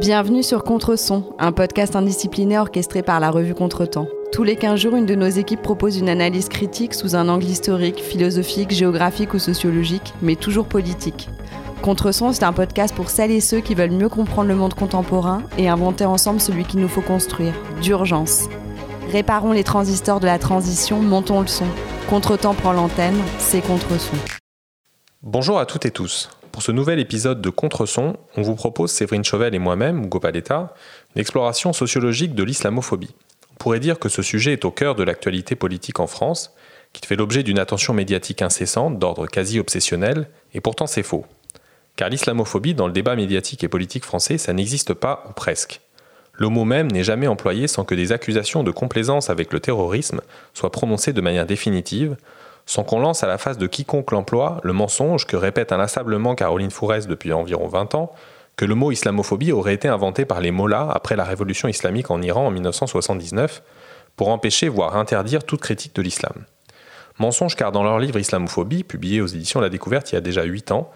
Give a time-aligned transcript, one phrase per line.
[0.00, 4.06] Bienvenue sur Contreson, un podcast indiscipliné orchestré par la revue Contretemps.
[4.32, 7.44] Tous les 15 jours, une de nos équipes propose une analyse critique sous un angle
[7.44, 11.28] historique, philosophique, géographique ou sociologique, mais toujours politique.
[11.82, 15.42] Contreson, c'est un podcast pour celles et ceux qui veulent mieux comprendre le monde contemporain
[15.58, 18.48] et inventer ensemble celui qu'il nous faut construire, d'urgence.
[19.12, 21.66] Réparons les transistors de la transition, montons le son.
[22.08, 24.16] Contretemps prend l'antenne, c'est Contreson.
[25.22, 26.30] Bonjour à toutes et tous.
[26.52, 30.74] Pour ce nouvel épisode de Contreson, on vous propose, Séverine Chauvel et moi-même, Gopaleta,
[31.14, 33.14] une exploration sociologique de l'islamophobie.
[33.52, 36.52] On pourrait dire que ce sujet est au cœur de l'actualité politique en France,
[36.92, 41.24] qui fait l'objet d'une attention médiatique incessante, d'ordre quasi obsessionnel, et pourtant c'est faux.
[41.94, 45.80] Car l'islamophobie, dans le débat médiatique et politique français, ça n'existe pas, ou presque.
[46.32, 50.20] Le mot même n'est jamais employé sans que des accusations de complaisance avec le terrorisme
[50.54, 52.16] soient prononcées de manière définitive,
[52.70, 56.70] sans qu'on lance à la face de quiconque l'emploie le mensonge que répète inlassablement Caroline
[56.70, 58.12] Fourès depuis environ 20 ans,
[58.54, 62.22] que le mot islamophobie aurait été inventé par les mollahs après la révolution islamique en
[62.22, 63.64] Iran en 1979,
[64.14, 66.44] pour empêcher voire interdire toute critique de l'islam.
[67.18, 70.44] Mensonge car dans leur livre Islamophobie, publié aux éditions La Découverte il y a déjà
[70.44, 70.92] 8 ans,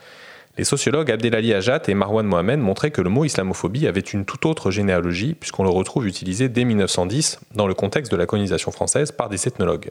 [0.56, 4.47] les sociologues Abdelali Ajat et Marwan Mohamed montraient que le mot islamophobie avait une toute
[4.47, 9.11] autre généalogie, puisqu'on le retrouve utilisé dès 1910 dans le contexte de la colonisation française
[9.11, 9.91] par des ethnologues.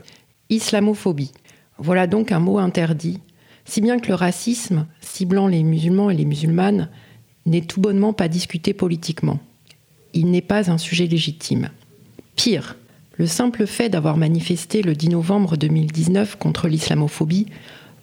[0.50, 1.34] Islamophobie.
[1.78, 3.20] Voilà donc un mot interdit,
[3.66, 6.90] si bien que le racisme, ciblant les musulmans et les musulmanes,
[7.46, 9.40] n'est tout bonnement pas discuté politiquement.
[10.14, 11.70] Il n'est pas un sujet légitime.
[12.36, 12.76] Pire,
[13.18, 17.48] le simple fait d'avoir manifesté le 10 novembre 2019 contre l'islamophobie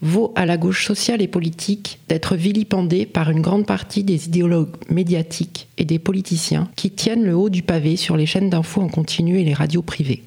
[0.02, 4.76] vaut à la gauche sociale et politique d'être vilipendée par une grande partie des idéologues
[4.88, 8.88] médiatiques et des politiciens qui tiennent le haut du pavé sur les chaînes d'infos en
[8.88, 10.22] continu et les radios privées.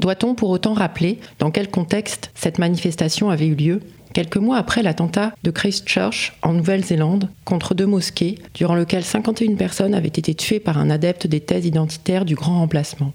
[0.00, 3.80] Doit-on pour autant rappeler dans quel contexte cette manifestation avait eu lieu?
[4.12, 9.94] Quelques mois après l'attentat de Christchurch en Nouvelle-Zélande contre deux mosquées, durant lequel 51 personnes
[9.94, 13.12] avaient été tuées par un adepte des thèses identitaires du grand remplacement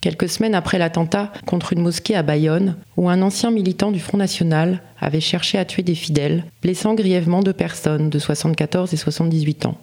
[0.00, 4.18] quelques semaines après l'attentat contre une mosquée à Bayonne, où un ancien militant du Front
[4.18, 9.66] National avait cherché à tuer des fidèles, blessant grièvement deux personnes de 74 et 78
[9.66, 9.78] ans.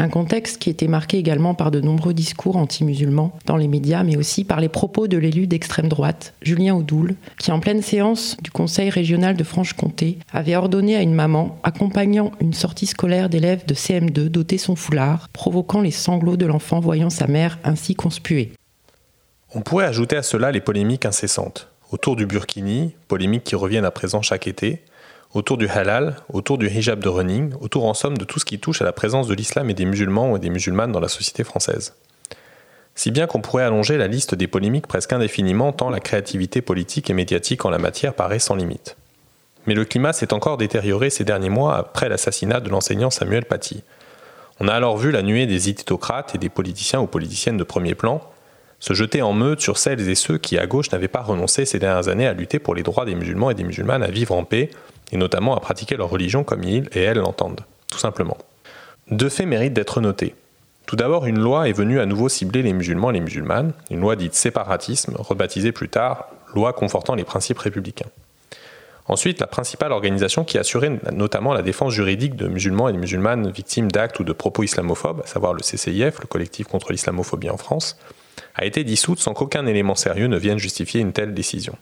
[0.00, 4.16] Un contexte qui était marqué également par de nombreux discours anti-musulmans dans les médias, mais
[4.16, 8.52] aussi par les propos de l'élu d'extrême droite, Julien Oudoul, qui en pleine séance du
[8.52, 13.74] Conseil régional de Franche-Comté avait ordonné à une maman, accompagnant une sortie scolaire d'élèves de
[13.74, 18.52] CM2, d'ôter son foulard, provoquant les sanglots de l'enfant voyant sa mère ainsi conspuée.
[19.52, 21.68] On pourrait ajouter à cela les polémiques incessantes.
[21.90, 24.84] Autour du burkini, polémiques qui reviennent à présent chaque été,
[25.34, 28.58] autour du halal, autour du hijab de running, autour en somme de tout ce qui
[28.58, 31.44] touche à la présence de l'islam et des musulmans et des musulmanes dans la société
[31.44, 31.94] française.
[32.94, 37.10] Si bien qu'on pourrait allonger la liste des polémiques presque indéfiniment tant la créativité politique
[37.10, 38.96] et médiatique en la matière paraît sans limite.
[39.66, 43.82] Mais le climat s'est encore détérioré ces derniers mois après l'assassinat de l'enseignant Samuel Paty.
[44.60, 47.94] On a alors vu la nuée des iditocrates et des politiciens ou politiciennes de premier
[47.94, 48.22] plan,
[48.80, 51.78] se jeter en meute sur celles et ceux qui, à gauche, n'avaient pas renoncé ces
[51.78, 54.44] dernières années à lutter pour les droits des musulmans et des musulmanes à vivre en
[54.44, 54.70] paix,
[55.12, 57.60] et notamment à pratiquer leur religion comme ils et elles l'entendent,
[57.90, 58.38] tout simplement.
[59.10, 60.34] Deux faits méritent d'être notés.
[60.86, 64.00] Tout d'abord, une loi est venue à nouveau cibler les musulmans et les musulmanes, une
[64.00, 68.08] loi dite séparatisme, rebaptisée plus tard loi confortant les principes républicains.
[69.06, 73.50] Ensuite, la principale organisation qui assurait notamment la défense juridique de musulmans et de musulmanes
[73.50, 77.56] victimes d'actes ou de propos islamophobes, à savoir le CCIF, le collectif contre l'islamophobie en
[77.56, 77.98] France,
[78.54, 81.74] a été dissoute sans qu'aucun élément sérieux ne vienne justifier une telle décision.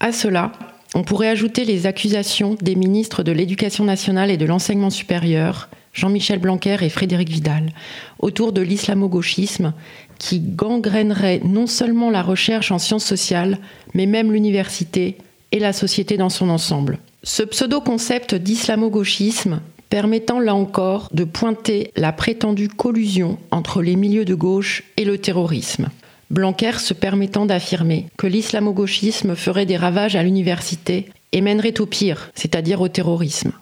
[0.00, 0.52] À cela,
[0.94, 6.38] on pourrait ajouter les accusations des ministres de l'Éducation nationale et de l'Enseignement supérieur, Jean-Michel
[6.38, 7.70] Blanquer et Frédéric Vidal,
[8.18, 9.72] autour de l'islamo-gauchisme
[10.18, 13.58] qui gangrènerait non seulement la recherche en sciences sociales,
[13.94, 15.16] mais même l'université
[15.52, 16.98] et la société dans son ensemble.
[17.22, 24.34] Ce pseudo-concept d'islamo-gauchisme permettant là encore de pointer la prétendue collusion entre les milieux de
[24.34, 25.88] gauche et le terrorisme.
[26.30, 32.30] Blanquer se permettant d'affirmer que l'islamo-gauchisme ferait des ravages à l'université et mènerait au pire,
[32.34, 33.52] c'est-à-dire au terrorisme.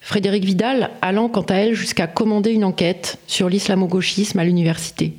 [0.00, 5.14] Frédéric Vidal allant quant à elle jusqu'à commander une enquête sur l'islamo-gauchisme à l'université.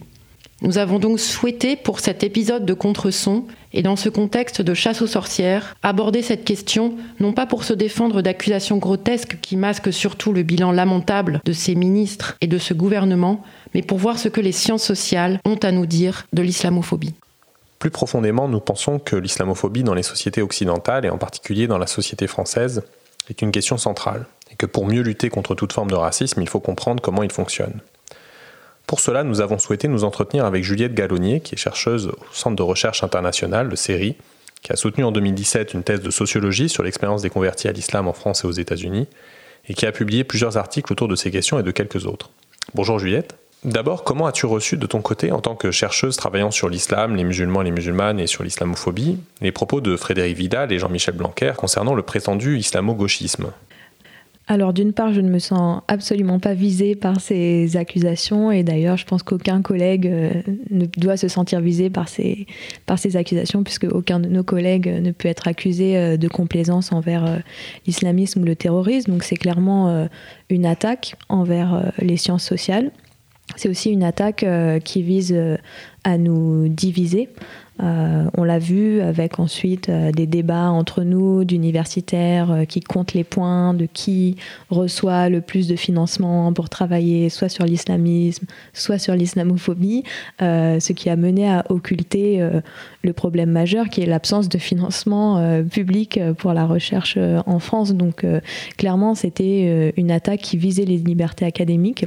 [0.62, 3.44] Nous avons donc souhaité, pour cet épisode de Contreson,
[3.74, 7.74] et dans ce contexte de chasse aux sorcières, aborder cette question non pas pour se
[7.74, 12.74] défendre d'accusations grotesques qui masquent surtout le bilan lamentable de ces ministres et de ce
[12.74, 13.44] gouvernement,
[13.74, 17.16] mais pour voir ce que les sciences sociales ont à nous dire de l'islamophobie.
[17.80, 21.88] Plus profondément, nous pensons que l'islamophobie dans les sociétés occidentales, et en particulier dans la
[21.88, 22.84] société française,
[23.30, 26.48] est une question centrale, et que pour mieux lutter contre toute forme de racisme, il
[26.48, 27.82] faut comprendre comment il fonctionne.
[28.88, 32.56] Pour cela, nous avons souhaité nous entretenir avec Juliette Gallonnier, qui est chercheuse au Centre
[32.56, 34.16] de recherche international, le CERI,
[34.62, 38.08] qui a soutenu en 2017 une thèse de sociologie sur l'expérience des convertis à l'islam
[38.08, 39.08] en France et aux États-Unis,
[39.68, 42.30] et qui a publié plusieurs articles autour de ces questions et de quelques autres.
[42.74, 43.36] Bonjour Juliette.
[43.64, 47.24] D'abord, comment as-tu reçu de ton côté, en tant que chercheuse travaillant sur l'islam, les
[47.24, 51.54] musulmans et les musulmanes et sur l'islamophobie, les propos de Frédéric Vidal et Jean-Michel Blanquer
[51.58, 53.48] concernant le prétendu islamo-gauchisme?
[54.48, 58.96] Alors d'une part, je ne me sens absolument pas visée par ces accusations et d'ailleurs,
[58.96, 60.30] je pense qu'aucun collègue euh,
[60.70, 62.46] ne doit se sentir visé par ces,
[62.86, 66.92] par ces accusations puisque aucun de nos collègues ne peut être accusé euh, de complaisance
[66.92, 67.38] envers euh,
[67.88, 69.14] l'islamisme ou le terrorisme.
[69.14, 70.08] Donc c'est clairement
[70.50, 72.92] une attaque envers les sciences sociales.
[73.56, 74.46] C'est aussi une attaque
[74.84, 75.38] qui vise
[76.04, 77.30] à nous diviser.
[77.84, 83.14] Euh, on l'a vu avec ensuite euh, des débats entre nous d'universitaires euh, qui comptent
[83.14, 84.38] les points de qui
[84.70, 90.04] reçoit le plus de financement pour travailler soit sur l'islamisme, soit sur l'islamophobie,
[90.40, 92.42] ce qui a mené à occulter
[93.04, 97.94] le problème majeur qui est l'absence de financement public pour la recherche en France.
[97.94, 98.26] Donc
[98.78, 102.06] clairement, c'était une attaque qui visait les libertés académiques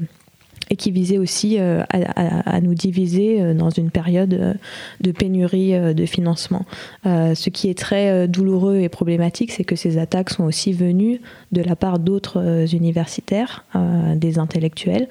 [0.71, 4.55] et qui visait aussi euh, à, nous diviser euh, dans une période euh,
[5.01, 6.65] de pénurie de financement.
[7.05, 11.21] ce qui est très douloureux et problématique, c'est que ces attaques sont aussi venues
[11.53, 13.65] de la part d'autres universitaires,
[14.17, 15.09] des intellectuels,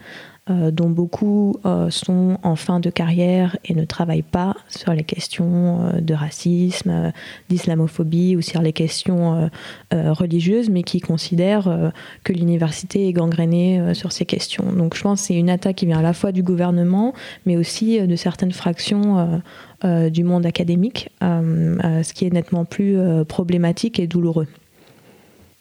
[0.49, 5.03] euh, dont beaucoup euh, sont en fin de carrière et ne travaillent pas sur les
[5.03, 7.11] questions euh, de racisme,
[7.49, 9.49] d'islamophobie ou sur les questions
[9.91, 11.91] religieuses, mais qui considèrent
[12.23, 14.71] que l'université est gangrénée sur ces questions.
[14.71, 17.13] Donc je pense que c'est une attaque qui vient à la fois du gouvernement,
[17.45, 19.41] mais aussi de certaines fractions
[19.83, 22.97] du monde académique, ce qui est nettement plus
[23.27, 24.47] problématique et douloureux.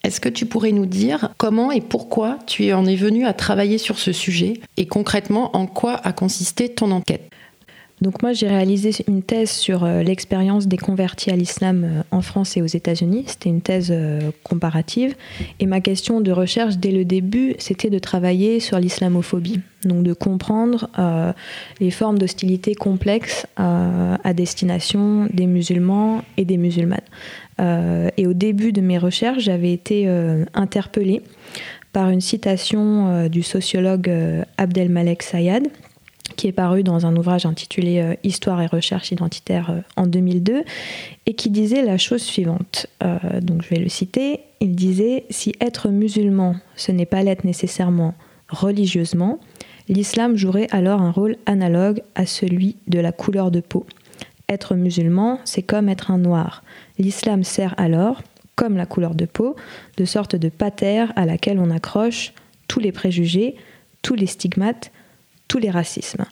[0.06, 3.76] Est-ce que tu pourrais nous dire comment et pourquoi tu en es venu à travailler
[3.76, 7.28] sur ce sujet et concrètement en quoi a consisté ton enquête?
[8.02, 12.20] Donc moi j'ai réalisé une thèse sur euh, l'expérience des convertis à l'islam euh, en
[12.20, 13.24] France et aux États-Unis.
[13.26, 15.14] C'était une thèse euh, comparative.
[15.60, 19.60] Et ma question de recherche dès le début, c'était de travailler sur l'islamophobie.
[19.84, 20.90] Donc de comprendre
[21.78, 26.98] les formes d'hostilité complexes à destination des musulmans et des musulmanes.
[27.60, 30.08] et au début de mes recherches, j'avais été
[30.54, 31.22] interpellée
[31.92, 34.10] par une citation du sociologue
[34.56, 35.68] Abdelmalek Sayad
[36.36, 40.62] qui est paru dans un ouvrage intitulé euh, Histoire et recherche identitaire euh, en 2002,
[41.26, 42.86] et qui disait la chose suivante.
[43.02, 44.40] Euh, donc je vais le citer.
[44.60, 48.14] Il disait Si être musulman, ce n'est pas l'être nécessairement
[48.48, 49.40] religieusement,
[49.88, 53.86] l'islam jouerait alors un rôle analogue à celui de la couleur de peau.
[54.48, 56.62] Être musulman, c'est comme être un noir.
[56.98, 58.22] L'islam sert alors,
[58.54, 59.56] comme la couleur de peau,
[59.96, 62.32] de sorte de patère à laquelle on accroche
[62.68, 63.56] tous les préjugés,
[64.02, 64.92] tous les stigmates,
[65.48, 66.24] tous les racismes.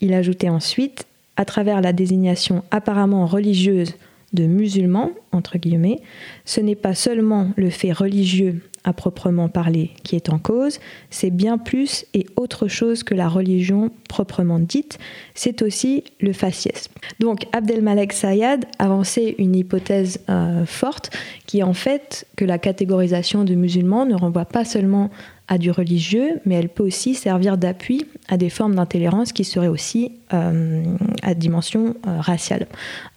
[0.00, 3.94] Il ajoutait ensuite, à travers la désignation apparemment religieuse
[4.32, 6.00] de musulmans, entre guillemets,
[6.44, 10.80] ce n'est pas seulement le fait religieux à proprement parler qui est en cause,
[11.10, 14.98] c'est bien plus et autre chose que la religion proprement dite,
[15.34, 16.88] c'est aussi le faciès.
[17.18, 21.10] Donc Abdelmalek Sayad avançait une hypothèse euh, forte
[21.46, 25.10] qui est en fait que la catégorisation de musulmans ne renvoie pas seulement
[25.50, 29.68] à du religieux, mais elle peut aussi servir d'appui à des formes d'intolérance qui seraient
[29.68, 30.84] aussi euh,
[31.22, 32.68] à dimension euh, raciale.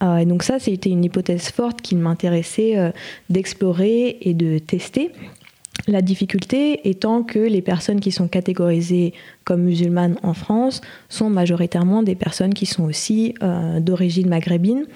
[0.02, 2.92] Euh, et donc ça, c'était une hypothèse forte qui m'intéressait
[3.30, 5.12] d'explorer et de tester.
[5.86, 9.12] La difficulté étant que les personnes qui sont catégorisées
[9.44, 14.86] comme musulmanes en France sont majoritairement des personnes qui sont aussi euh, d'origine maghrébine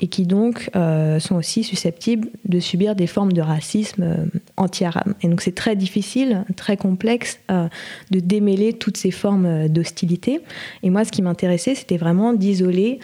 [0.00, 4.16] et qui donc euh, sont aussi susceptibles de subir des formes de racisme euh,
[4.56, 5.14] anti-arabe.
[5.22, 10.40] Et donc c'est très difficile, très complexe de démêler toutes ces formes d'hostilité.
[10.82, 13.00] Et moi, ce qui m'intéressait, c'était vraiment d'isoler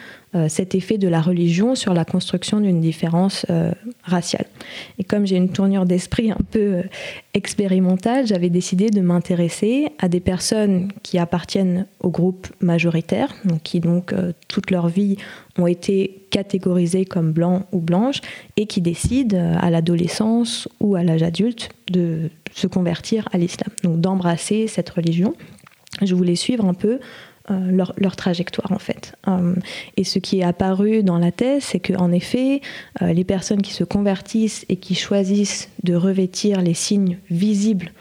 [0.49, 3.44] cet effet de la religion sur la construction d'une différence
[4.02, 4.47] raciale.
[4.99, 6.82] Et comme j'ai une tournure d'esprit un peu
[7.34, 13.80] expérimentale, j'avais décidé de m'intéresser à des personnes qui appartiennent au groupe majoritaire, donc qui
[13.80, 15.16] donc euh, toute leur vie
[15.58, 18.20] ont été catégorisés comme blancs ou blanches
[18.56, 23.70] et qui décident euh, à l'adolescence ou à l'âge adulte de se convertir à l'islam,
[23.82, 25.34] donc d'embrasser cette religion.
[26.02, 27.00] Je voulais suivre un peu
[27.71, 29.14] leur, leur, trajectoire en fait.
[29.97, 32.61] et ce qui est apparu dans la thèse, c'est qu'en effet,
[33.00, 37.92] les personnes qui se convertissent et qui choisissent de revêtir les signes visibles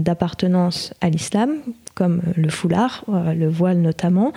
[0.00, 1.58] d'appartenance à l'islam,
[1.98, 4.32] comme le foulard, euh, le voile notamment,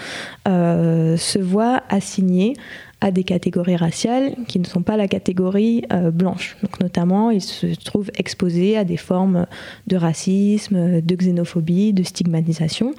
[0.47, 2.55] euh, se voient assignés
[3.01, 6.57] à des catégories raciales qui ne sont pas la catégorie euh, blanche.
[6.81, 9.47] Notamment, ils se trouvent exposés à des formes
[9.87, 12.93] de racisme, de xénophobie, de stigmatisation,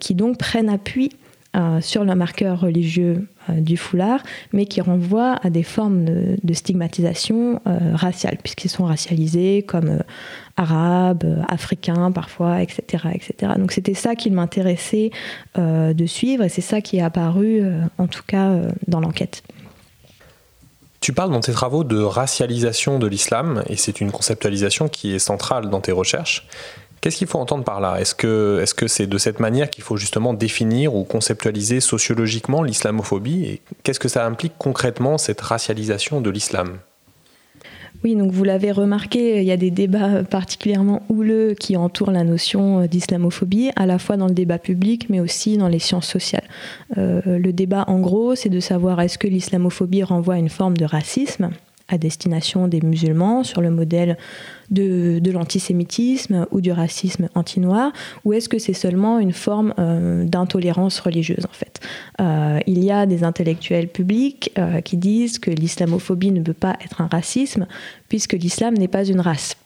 [0.00, 1.10] qui donc prennent appui
[1.80, 4.20] sur le marqueur religieux du foulard,
[4.52, 7.60] mais qui renvoient à des formes de, stigmatisation
[7.94, 9.98] raciale, puisqu'ils sont racialisés comme
[10.56, 13.04] arabes, africains parfois, etc.
[13.12, 13.52] etc.
[13.56, 15.10] Donc c'était ça qui m'intéressait
[15.56, 17.62] de suivre et c'est ça qui est apparu
[17.98, 19.42] en tout cas dans l'enquête.
[21.04, 25.18] Tu parles dans tes travaux de racialisation de l'islam, et c'est une conceptualisation qui est
[25.18, 26.48] centrale dans tes recherches.
[27.04, 28.00] Qu'est-ce qu'il faut entendre par là?
[28.00, 32.62] Est-ce que c'est -ce c'est de cette manière qu'il faut justement définir ou conceptualiser sociologiquement
[32.62, 33.44] l'islamophobie?
[33.44, 36.78] Et qu'est-ce que ça implique concrètement, cette racialisation de l'islam?
[38.04, 42.24] Oui, donc vous l'avez remarqué, il y a des débats particulièrement houleux qui entourent la
[42.24, 46.08] notion euh, d'islamophobie, à la fois dans le débat public, mais aussi dans les sciences
[46.08, 46.48] sociales.
[46.96, 50.78] Euh, le débat, en gros, c'est de savoir est-ce que l'islamophobie renvoie à une forme
[50.78, 51.50] de racisme?
[51.88, 54.16] À destination des musulmans sur le modèle
[54.70, 57.92] de, l'antisémitisme ou du racisme anti-noir
[58.24, 61.80] ou est-ce que c'est seulement une forme euh, d'intolérance religieuse en fait?
[62.20, 66.76] Euh, Il y a des intellectuels publics euh, qui disent que l'islamophobie ne peut pas
[66.82, 67.66] être un racisme
[68.08, 69.56] puisque l'islam n'est pas une race.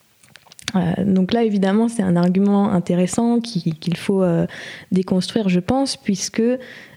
[1.03, 4.23] donc là, évidemment, c'est un argument intéressant qu'il faut
[4.91, 6.43] déconstruire, je pense, puisque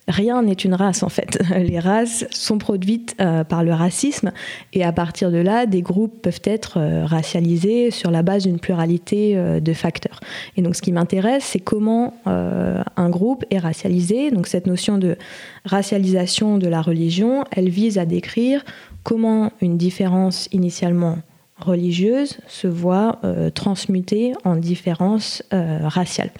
[0.09, 1.39] rien n'est une race en fait.
[1.57, 4.33] Les races sont produites euh, par le racisme
[4.73, 8.59] et à partir de là, des groupes peuvent être euh, racialisés sur la base d'une
[8.59, 10.21] pluralité euh, de facteurs.
[10.57, 14.31] Et donc ce qui m'intéresse, c'est comment un groupe est racialisé.
[14.31, 15.17] Donc cette notion de
[15.65, 18.65] racialisation de la religion, elle vise à décrire
[19.03, 21.19] comment une différence initialement
[21.63, 26.31] religieuse se voit euh, transmutée en différences euh, raciales.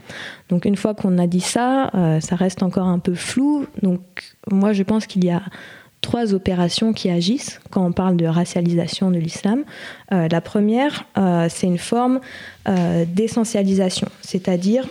[0.49, 3.67] Donc une fois qu'on a dit ça, euh, ça reste encore un peu flou.
[3.83, 4.01] Donc
[4.51, 5.43] moi je pense qu'il y a
[6.01, 9.63] trois opérations qui agissent quand on parle de racialisation de l'islam.
[10.11, 11.05] la première,
[11.49, 12.19] c'est une forme
[12.67, 14.89] d'essentialisation, c'est-à-dire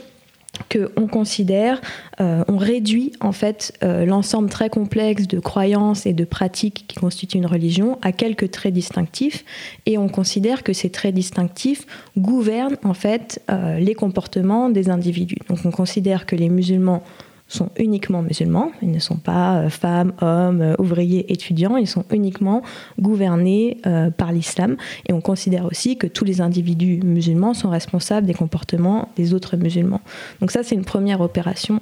[0.70, 1.82] qu'on considère,
[2.20, 6.98] euh, on réduit en fait euh, l'ensemble très complexe de croyances et de pratiques qui
[6.98, 9.46] constituent une religion à quelques traits distinctifs
[9.86, 11.86] et on considère que ces traits distinctifs
[12.18, 15.40] gouvernent en fait euh, les comportements des individus.
[15.50, 17.04] Donc on considère que les musulmans
[17.52, 22.06] sont uniquement musulmans, ils ne sont pas euh, femmes, hommes, euh, ouvriers, étudiants, ils sont
[22.12, 22.62] uniquement
[23.00, 24.78] gouvernés euh, par l'islam.
[25.08, 29.58] Et on considère aussi que tous les individus musulmans sont responsables des comportements des autres
[29.58, 30.02] musulmans.
[30.40, 31.82] Donc ça, c'est une première opération.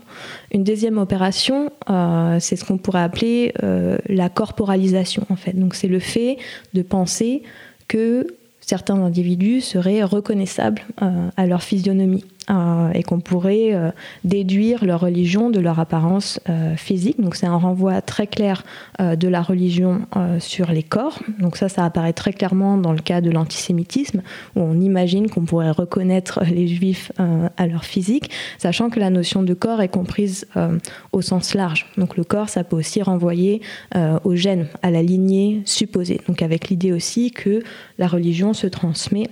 [0.52, 1.72] Une deuxième opération,
[2.40, 3.54] c'est ce qu'on pourrait appeler
[4.08, 5.54] la corporalisation, en fait.
[5.58, 6.38] Donc c'est le fait
[6.74, 7.44] de penser
[7.88, 8.28] que
[8.62, 10.82] certains individus seraient reconnaissables
[11.38, 12.24] à leur physionomie.
[12.50, 13.92] Euh, et qu'on pourrait euh,
[14.24, 17.22] déduire leur religion de leur apparence euh, physique.
[17.22, 18.64] Donc c'est un renvoi très clair
[19.00, 20.02] de la religion
[20.40, 21.20] sur les corps.
[21.40, 24.22] Donc ça, ça apparaît très clairement dans le cas de l'antisémitisme,
[24.56, 27.12] où on imagine qu'on pourrait reconnaître les juifs
[27.58, 30.48] à leur physique, sachant que la notion de corps est comprise
[31.14, 31.86] au sens large.
[31.98, 33.62] Donc le corps, ça peut aussi renvoyer
[34.24, 36.20] au gène, à la lignée supposée.
[36.28, 37.64] Donc avec l'idée aussi que
[37.98, 39.30] la religion se transmet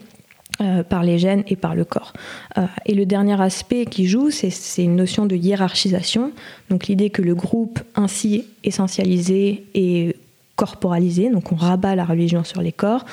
[0.59, 2.13] euh, par les gènes et par le corps.
[2.57, 6.31] Euh, et le dernier aspect qui joue, c'est une notion de hiérarchisation,
[6.71, 10.15] donc l'idée que le groupe ainsi essentialisé et
[10.55, 13.05] corporalisé, donc on rabat la religion sur les corps,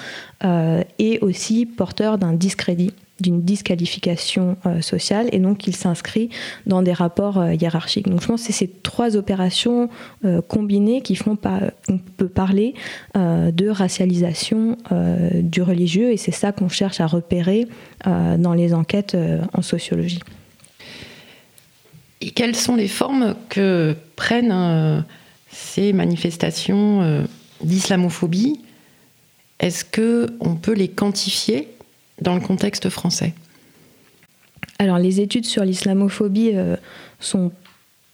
[0.43, 6.31] euh, est aussi porteur d'un discrédit d'une disqualification euh, sociale et donc il s'inscrit
[6.67, 8.09] dans des rapports euh, hiérarchiques.
[8.09, 9.89] Donc je pense que c'est ces trois opérations
[10.25, 12.75] euh, combinées qui font pas, on peut parler
[13.15, 14.77] de racialisation
[15.35, 17.67] du religieux et c'est ça qu'on cherche à repérer
[18.05, 19.17] dans les enquêtes
[19.53, 20.21] en sociologie.
[22.21, 25.05] Et quelles sont les formes que prennent
[25.51, 27.25] ces manifestations
[27.63, 28.61] d'islamophobie?
[29.61, 31.74] Est-ce que on peut les quantifier?
[32.21, 33.35] Dans le contexte français
[34.79, 36.77] Alors les études sur l'islamophobie euh,
[37.21, 37.53] sont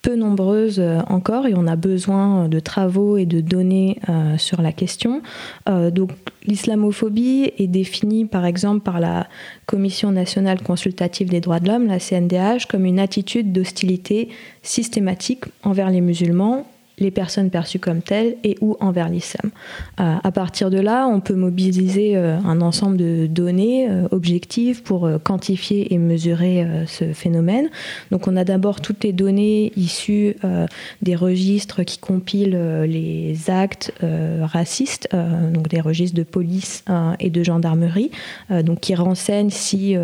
[0.02, 4.62] peu nombreuses euh, encore et on a besoin de travaux et de données euh, sur
[4.62, 5.22] la question.
[5.66, 6.10] donc
[6.46, 9.28] l'islamophobie est définie par exemple par la
[9.66, 14.30] Commission nationale consultative des droits de l'homme, la CNDH, comme une attitude d'hostilité
[14.62, 16.66] systématique envers les musulmans
[17.00, 19.50] les personnes perçues comme telles et ou envers l'islam.
[19.98, 24.82] Euh, à partir de là, on peut mobiliser euh, un ensemble de données euh, objectives
[24.82, 27.68] pour quantifier et mesurer ce phénomène.
[28.10, 30.36] Donc on a d'abord toutes les données issues
[31.00, 33.92] des registres qui compilent les actes
[34.42, 35.08] racistes,
[35.52, 36.84] donc des registres de police
[37.18, 38.10] et de gendarmerie,
[38.50, 39.96] donc qui renseignent si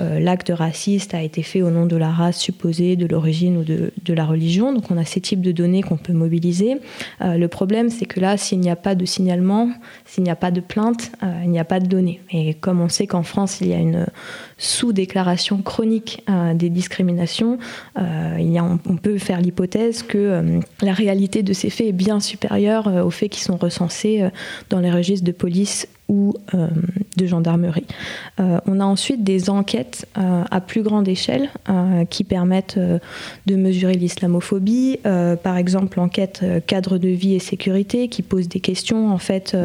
[0.00, 3.92] l'acte raciste a été fait au nom de la race supposée, de l'origine ou de,
[4.02, 4.72] de la religion.
[4.72, 6.78] Donc on a ces types de données qu'on peut mobiliser.
[7.20, 9.70] le problème, c'est que là, s'il n'y a pas de signalement,
[10.04, 11.12] s'il n'y a pas de plainte,
[11.44, 12.20] il n'y a pas de données.
[12.30, 14.06] Et comme on sait qu'en France, il y a une
[14.58, 16.24] sous-déclaration chronique
[16.54, 17.58] des discriminations,
[17.96, 23.30] on, peut faire l'hypothèse que la réalité de ces faits est bien supérieure aux faits
[23.30, 24.28] qui sont recensés
[24.70, 26.68] dans les registres de police ou euh,
[27.16, 27.86] de gendarmerie.
[28.38, 31.48] Euh, on a ensuite des enquêtes euh, à plus grande échelle
[32.10, 34.98] qui permettent de mesurer l'islamophobie.
[35.42, 39.56] par exemple, l'enquête cadre de vie et sécurité qui pose des questions en fait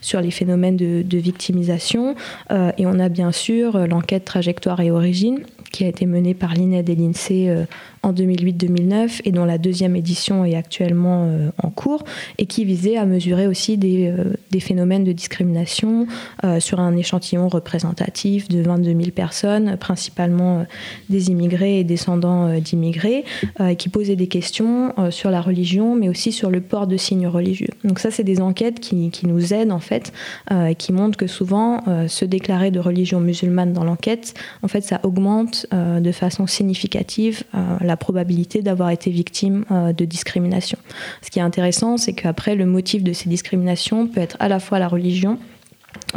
[0.00, 2.14] sur les phénomènes de, de victimisation.
[2.50, 5.40] et on a bien sûr l'enquête trajectoire et origine
[5.72, 7.66] qui a été menée par l'INED et l'INSEE
[8.04, 12.04] en 2008-2009 et dont la deuxième édition est actuellement euh, en cours
[12.38, 16.06] et qui visait à mesurer aussi des, euh, des phénomènes de discrimination
[16.44, 20.66] euh, sur un échantillon représentatif de 22 000 personnes, principalement
[21.08, 23.24] des immigrés et descendants d'immigrés,
[23.60, 27.26] et qui posait des questions sur la religion mais aussi sur le port de signes
[27.26, 27.68] religieux.
[27.84, 30.12] Donc ça, c'est des enquêtes qui, qui, nous aident en fait
[30.50, 35.00] et qui montrent que souvent se déclarer de religion musulmane dans l'enquête, en fait, ça
[35.02, 37.44] augmente de façon significative
[37.80, 40.78] la la probabilité d'avoir été victime euh, de discrimination.
[41.22, 44.58] Ce qui est intéressant, c'est qu'après, le motif de ces discriminations peut être à la
[44.58, 45.38] fois la religion,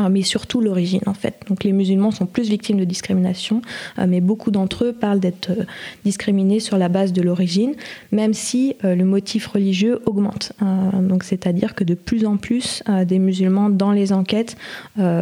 [0.10, 1.42] mais surtout l'origine en fait.
[1.48, 3.62] Donc les musulmans sont plus victimes de discrimination,
[4.00, 5.52] euh, mais beaucoup d'entre eux parlent d'être
[6.06, 7.74] discriminés sur la base de l'origine,
[8.12, 10.54] même si le motif religieux augmente.
[11.02, 14.56] donc c'est-à-dire que de plus en plus des musulmans dans les enquêtes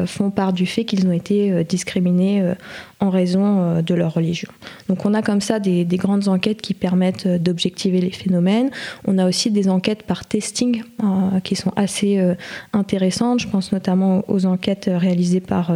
[0.06, 2.56] font part du fait qu'ils ont été discriminés
[3.00, 4.50] en raison euh, de leur religion.
[4.90, 8.70] Donc on a comme ça des, grandes enquêtes qui permettent euh, d'objectiver les phénomènes.
[9.06, 12.36] On a aussi des enquêtes par testing euh, qui sont assez
[12.74, 13.40] intéressantes.
[13.40, 15.74] Je pense notamment aux enquêtes réalisées par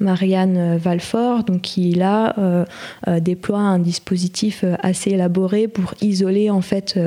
[0.00, 2.34] Marianne Valfort, donc qui là
[3.20, 6.98] déploie un dispositif assez élaboré pour isoler en fait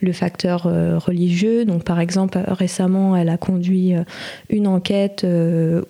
[0.00, 1.64] le facteur religieux.
[1.64, 3.94] Donc par exemple récemment elle a conduit
[4.50, 5.26] une enquête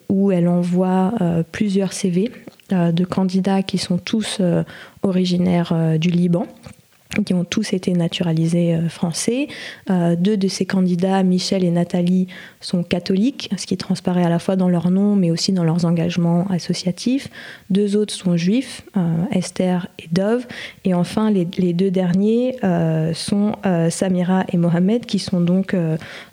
[0.08, 1.12] où elle envoie
[1.52, 2.30] plusieurs CV
[2.72, 4.62] euh, de candidats qui sont tous euh,
[5.02, 6.46] originaires euh, du Liban
[7.24, 9.48] qui ont tous été naturalisés euh, français.
[9.90, 12.26] Euh, deux de ces candidats, Michel et Nathalie,
[12.60, 15.84] sont catholiques, ce qui transparaît à la fois dans leur nom, mais aussi dans leurs
[15.84, 17.28] engagements associatifs.
[17.70, 19.00] Deux autres sont juifs, euh,
[19.30, 20.46] Esther et Dove.
[20.84, 22.56] Et enfin, les, deux derniers
[23.14, 23.52] sont
[23.90, 25.74] Samira et Mohamed, qui sont donc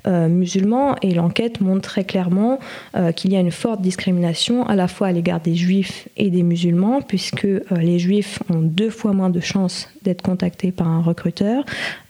[0.08, 0.96] musulmans.
[1.02, 2.60] Et l'enquête montre très clairement
[3.16, 6.44] qu'il y a une forte discrimination à la fois à l'égard des juifs et des
[6.44, 11.64] musulmans, puisque les juifs ont deux fois moins de chances d'être contactés par un recruteur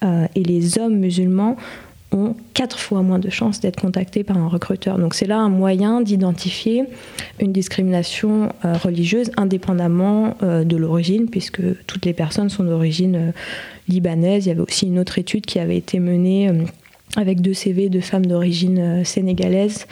[0.04, 1.56] euh, et les hommes musulmans
[2.12, 4.98] ont quatre fois moins de chances d'être contactés par un recruteur.
[4.98, 6.86] Donc c'est là un moyen d'identifier
[7.40, 13.32] une discrimination euh, religieuse indépendamment euh, de l'origine, puisque toutes les personnes sont d'origine
[13.88, 14.46] libanaise.
[14.46, 16.52] Il y avait aussi une autre étude qui avait été menée
[17.16, 19.86] avec deux CV de femmes d'origine sénégalaise,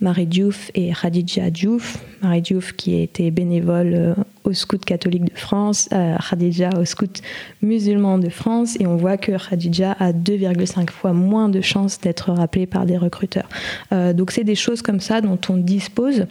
[0.00, 1.98] Marie Diouf et Khadija Diouf.
[2.22, 7.22] Marie Diouf qui était bénévole au scout catholique de France, euh, Khadija au scout
[7.62, 12.32] musulman de France, et on voit que Khadija a 2,5 fois moins de chances d'être
[12.32, 13.48] rappelée par des recruteurs.
[13.92, 16.26] Euh, donc c'est des choses comme ça dont on dispose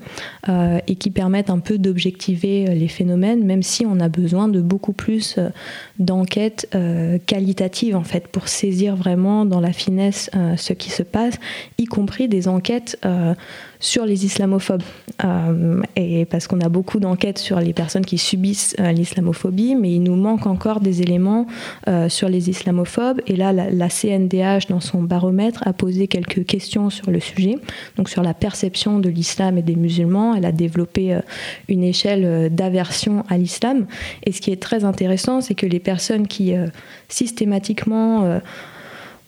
[0.49, 4.61] euh, et qui permettent un peu d'objectiver les phénomènes, même si on a besoin de
[4.61, 5.39] beaucoup plus
[5.99, 6.67] d'enquêtes
[7.25, 11.35] qualitatives en fait pour saisir vraiment dans la finesse ce qui se passe,
[11.77, 12.99] y compris des enquêtes
[13.81, 14.83] sur les islamophobes.
[15.25, 19.91] Euh, et parce qu'on a beaucoup d'enquêtes sur les personnes qui subissent euh, l'islamophobie, mais
[19.91, 21.47] il nous manque encore des éléments
[21.87, 23.19] euh, sur les islamophobes.
[23.27, 27.57] Et là, la, CNDH, dans son baromètre, a posé quelques questions sur le sujet,
[27.97, 30.35] donc sur la perception de l'islam et des musulmans.
[30.35, 31.19] Elle a développé
[31.67, 33.87] une échelle d'aversion à l'islam.
[34.23, 36.53] Et ce qui est très intéressant, c'est que les personnes qui
[37.09, 38.39] systématiquement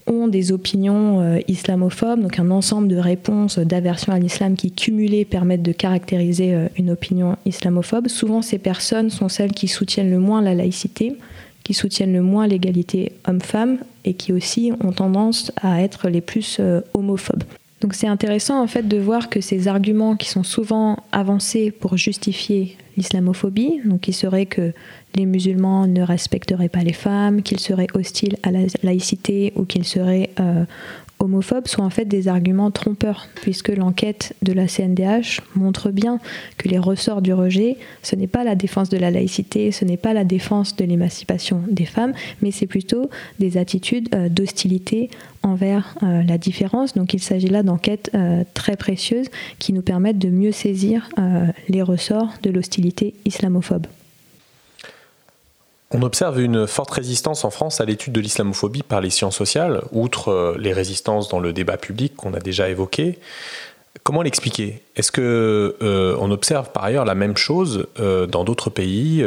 [0.08, 5.26] ont des opinions euh, islamophobes, donc un ensemble de réponses d'aversion à l'islam qui cumulées
[5.26, 8.08] permettent de caractériser euh, une opinion islamophobe.
[8.08, 11.16] Souvent, ces personnes sont celles qui soutiennent le moins la laïcité,
[11.64, 16.58] qui soutiennent le moins l'égalité homme-femme et qui aussi ont tendance à être les plus
[16.60, 17.44] euh, homophobes.
[17.82, 21.98] Donc c'est intéressant en fait de voir que ces arguments qui sont souvent avancés pour
[21.98, 24.74] justifier l'islamophobie, donc qui serait que
[25.16, 29.86] les musulmans ne respecteraient pas les femmes, qu'ils seraient hostiles à la laïcité ou qu'ils
[29.86, 30.66] seraient euh,
[31.20, 36.20] homophobes, sont en fait des arguments trompeurs, puisque l'enquête de la CNDH montre bien
[36.58, 39.98] que les ressorts du rejet, ce n'est pas la défense de la laïcité, ce n'est
[39.98, 45.10] pas la défense de l'émancipation des femmes, mais c'est plutôt des attitudes euh, d'hostilité
[45.44, 46.96] envers euh, la différence.
[46.96, 48.12] Donc il s'agit là d'enquêtes
[48.54, 49.28] très précieuses
[49.60, 51.10] qui nous permettent de mieux saisir
[51.68, 52.83] les ressorts de l'hostilité
[53.26, 53.88] islamophobe.
[55.96, 59.84] On observe une forte résistance en France à l'étude de l'islamophobie par les sciences sociales,
[59.92, 63.20] outre euh, les résistances dans le débat public qu'on a déjà évoqué.
[64.02, 64.82] Comment l'expliquer?
[64.96, 69.24] Est-ce que euh, on observe par ailleurs la même chose euh, dans d'autres pays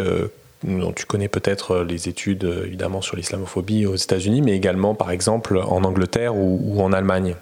[0.64, 5.58] dont tu connais peut-être les études évidemment sur l'islamophobie aux États-Unis, mais également par exemple
[5.58, 7.36] en Angleterre ou en Allemagne?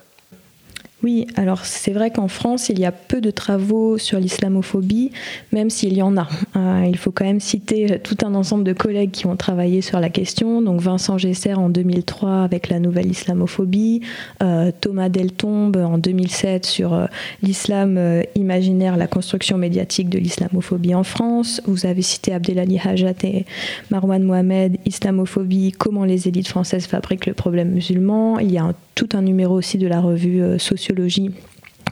[1.04, 5.10] Oui, alors c'est vrai qu'en France, il y a peu de travaux sur l'islamophobie,
[5.52, 6.26] même s'il y en a.
[6.56, 10.00] Euh, il faut quand même citer tout un ensemble de collègues qui ont travaillé sur
[10.00, 10.62] la question.
[10.62, 14.00] Donc Vincent Gesser en 2003 avec la nouvelle islamophobie,
[14.42, 17.04] euh, Thomas Deltombe en 2007 sur euh,
[17.42, 18.00] l'islam
[18.34, 21.60] imaginaire, la construction médiatique de l'islamophobie en France.
[21.66, 23.44] Vous avez cité Abdelali Hajat et
[23.90, 28.38] Marwan Mohamed, Islamophobie, comment les élites françaises fabriquent le problème musulman.
[28.38, 28.64] Il y a
[28.94, 31.32] tout un numéro aussi de la revue Sociologie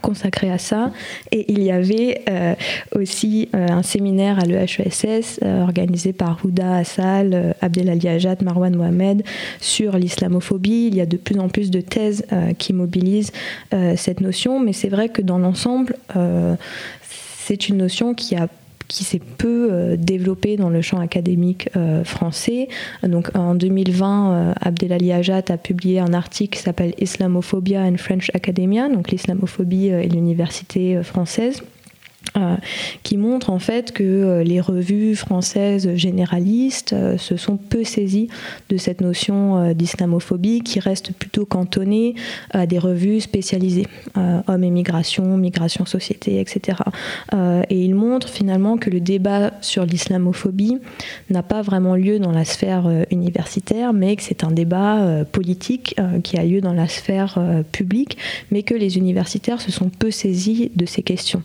[0.03, 0.91] consacré à ça.
[1.31, 2.55] Et il y avait euh,
[2.95, 9.23] aussi euh, un séminaire à l'EHESS euh, organisé par Houda Assal, Abdelali Ajat, Marwan Mohamed
[9.61, 10.89] sur l'islamophobie.
[10.89, 12.27] Il y a de plus en plus de thèses
[12.59, 13.31] qui mobilisent
[13.97, 15.95] cette notion, mais c'est vrai que dans l'ensemble,
[17.39, 18.49] c'est une notion qui a
[18.89, 22.69] qui s'est peu euh, développé dans le champ académique euh, français.
[23.03, 28.31] Donc en 2020, euh, Abdelali Ajat a publié un article qui s'appelle Islamophobia and French
[28.35, 31.63] Academia, donc l'islamophobie et l'université française.
[32.39, 32.57] Euh,
[33.03, 38.29] qui montre en fait que euh, les revues françaises généralistes euh, se sont peu saisies
[38.71, 42.15] de cette notion d'islamophobie qui reste plutôt cantonnée
[42.51, 43.87] à des revues spécialisées,
[44.47, 46.79] hommes et migration, migration société, etc.
[47.69, 50.79] et il montre finalement que le débat sur l'islamophobie
[51.31, 56.39] n'a pas vraiment lieu dans la sphère universitaire, mais que c'est un débat politique qui
[56.39, 57.39] a lieu dans la sphère
[57.73, 58.17] publique,
[58.51, 61.43] mais que les universitaires se sont peu saisis de ces questions.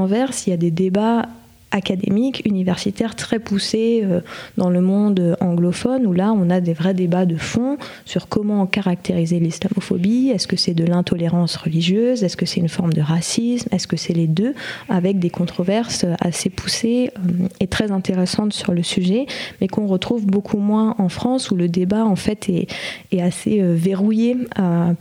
[0.00, 1.28] L'inverse, il y a des débats
[1.70, 4.20] académique, universitaire très poussé euh,
[4.56, 8.66] dans le monde anglophone, où là on a des vrais débats de fond sur comment
[8.66, 13.68] caractériser l'islamophobie, est-ce que c'est de l'intolérance religieuse, est-ce que c'est une forme de racisme,
[13.70, 14.54] est-ce que c'est les deux,
[14.88, 19.26] avec des controverses assez poussées euh, et très intéressantes sur le sujet,
[19.60, 22.68] mais qu'on retrouve beaucoup moins en France, où le débat en fait est,
[23.12, 24.36] est assez euh, verrouillé,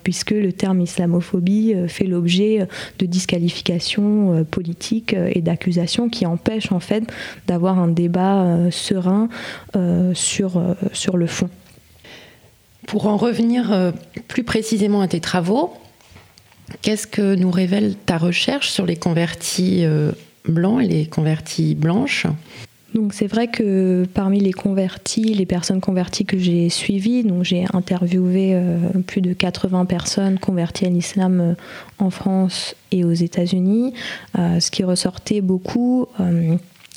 [0.04, 2.68] puisque le terme islamophobie fait l'objet
[3.00, 7.04] de disqualifications politiques et d'accusations qui empêchent en fait
[7.48, 9.30] d'avoir un débat euh, serein
[9.76, 11.50] euh, sur, euh, sur le fond.
[12.88, 13.92] Pour en revenir
[14.30, 15.74] plus précisément à tes travaux,
[16.82, 19.86] qu'est-ce que nous révèle ta recherche sur les convertis
[20.48, 22.28] blancs et les convertis blanches?
[22.94, 27.66] Donc c'est vrai que parmi les convertis, les personnes converties que j'ai suivies, donc j'ai
[27.74, 28.60] interviewé
[29.06, 31.56] plus de 80 personnes converties à l'islam
[32.00, 33.94] en France et aux États-Unis.
[34.36, 36.08] ce qui ressortait beaucoup,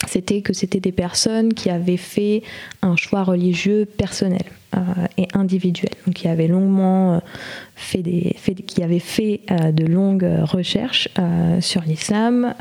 [0.07, 2.43] c'était que c'était des personnes qui avaient fait
[2.83, 4.45] un choix religieux personnel
[4.77, 4.81] euh,
[5.19, 7.19] et individuel, donc qui avaient longuement euh,
[7.75, 11.09] fait des, qui fait euh, de longues recherches
[11.61, 12.55] sur l'islam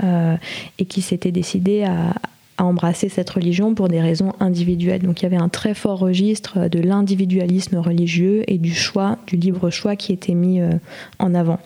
[0.78, 2.13] et qui s'étaient décidés à,
[2.60, 5.02] à embrasser cette religion pour des raisons individuelles.
[5.02, 9.38] Donc il y avait un très fort registre de l'individualisme religieux et du choix, du
[9.38, 10.72] libre choix qui était mis euh,
[11.19, 11.60] en avant.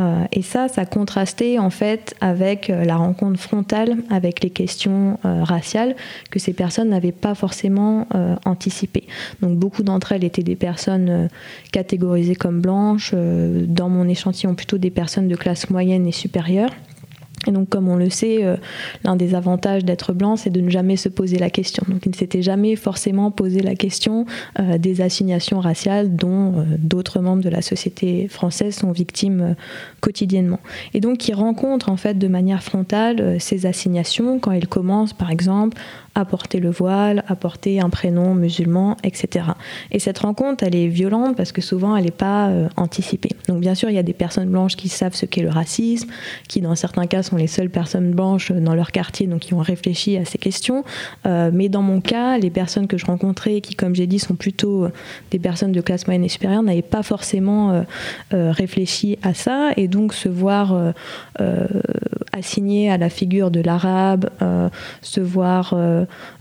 [0.00, 5.18] Euh, et ça, ça contrastait en fait avec euh, la rencontre frontale avec les questions
[5.22, 5.94] raciales
[6.30, 8.08] que ces personnes n'avaient pas forcément
[8.44, 9.04] anticipées.
[9.40, 11.28] Donc beaucoup d'entre elles étaient des personnes
[11.70, 16.70] catégorisées comme blanches, dans mon échantillon plutôt des personnes de classe moyenne et supérieure.
[17.46, 18.56] Et donc, comme on le sait, euh,
[19.04, 21.84] l'un des avantages d'être blanc, c'est de ne jamais se poser la question.
[21.88, 24.26] Donc, il ne s'était jamais forcément posé la question
[24.60, 29.56] euh, des assignations raciales dont euh, d'autres membres de la société française sont victimes
[30.00, 30.60] quotidiennement.
[30.94, 35.30] Et donc, il rencontre en fait de manière frontale ces assignations quand il commence, par
[35.30, 35.76] exemple,
[36.14, 39.46] à porter le voile, à porter un prénom musulman, etc.
[39.90, 43.30] Et cette rencontre, elle est violente parce que souvent, elle n'est pas anticipée.
[43.48, 46.08] Donc, bien sûr, il y a des personnes blanches qui savent ce qu'est le racisme,
[46.48, 49.58] qui, dans certains cas, sont les seules personnes blanches dans leur quartier, donc qui ont
[49.58, 50.84] réfléchi à ces questions.
[51.26, 54.34] Euh, mais dans mon cas, les personnes que je rencontrais, qui, comme j'ai dit, sont
[54.34, 54.92] plutôt euh,
[55.30, 57.84] des personnes de classe moyenne et supérieure, n'avaient pas forcément
[58.32, 59.70] euh, réfléchi à ça.
[59.76, 60.92] Et donc, se voir
[62.32, 64.30] assigné à la figure de l'arabe,
[65.02, 65.74] se voir.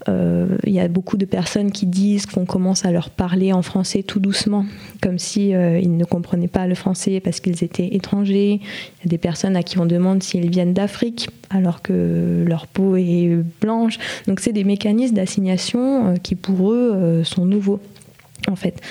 [0.08, 4.04] Il y a beaucoup de personnes qui disent qu'on commence à leur parler en français
[4.04, 4.66] tout doucement,
[5.02, 8.60] comme si ils ne comprenaient pas le français parce qu'ils étaient étrangers.
[8.62, 12.68] Il y a des personnes à qui on demande s'ils viennent d'Afrique alors que leur
[12.68, 13.98] peau est blanche.
[14.28, 17.80] Donc c'est des mécanismes d'assignation euh, qui pour eux euh, sont nouveaux
[18.48, 18.82] en fait.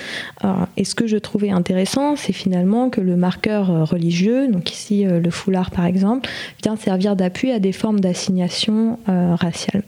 [0.77, 5.03] et ce que je trouvais intéressant, c'est finalement que le marqueur euh, religieux, donc ici
[5.03, 6.29] le foulard par exemple,
[6.63, 9.83] vient servir d'appui à des formes d'assignation raciale.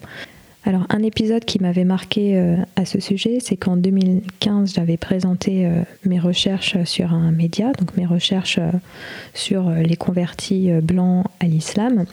[0.66, 5.66] Alors, un épisode qui m'avait marqué euh, à ce sujet, c'est qu'en 2015, j'avais présenté
[5.66, 8.72] euh, mes recherches sur un média, donc mes recherches euh,
[9.34, 12.06] sur les convertis blancs à l'islam.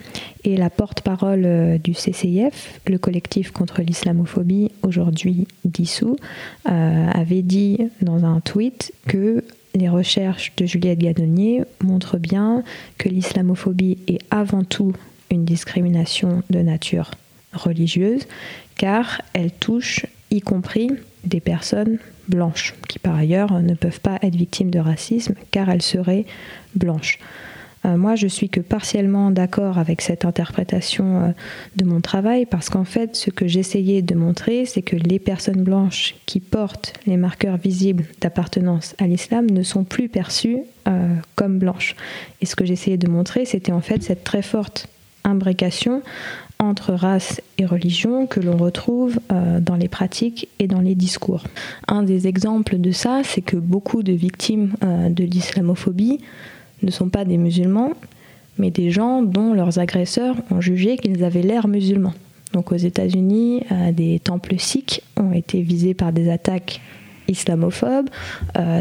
[0.43, 6.17] Et la porte-parole du CCIF, le collectif contre l'islamophobie, aujourd'hui dissous,
[6.65, 12.65] avait dit dans un tweet que les recherches de Juliette Gadonnier montrent bien
[12.97, 14.95] que l'islamophobie est avant tout
[15.31, 17.11] une discrimination de nature
[17.53, 18.27] religieuse,
[18.77, 20.91] car elle touche y compris
[21.25, 25.83] des personnes blanches, qui par ailleurs ne peuvent pas être victimes de racisme, car elles
[25.83, 26.27] seraient
[26.75, 27.19] blanches.
[27.87, 31.29] Euh, moi, je suis que partiellement d'accord avec cette interprétation euh,
[31.77, 35.63] de mon travail, parce qu'en fait, ce que j'essayais de montrer, c'est que les personnes
[35.63, 40.59] blanches qui portent les marqueurs visibles d'appartenance à l'islam ne sont plus perçues
[40.89, 41.97] euh, comme blanches.
[42.43, 44.89] Et ce que j'essayais de montrer, c'était en fait cette très forte
[45.25, 46.03] imbrication
[46.61, 51.43] entre race et religion que l'on retrouve euh, dans les pratiques et dans les discours.
[51.89, 56.21] Un des exemples de ça, c'est que beaucoup de victimes euh, de l'islamophobie
[56.83, 57.93] ne sont pas des musulmans,
[58.59, 62.15] mais des gens dont leurs agresseurs ont jugé qu'ils avaient l'air musulmans.
[62.53, 66.81] Donc aux États-Unis, euh, des temples sikhs ont été visés par des attaques
[67.29, 68.11] islamophobes,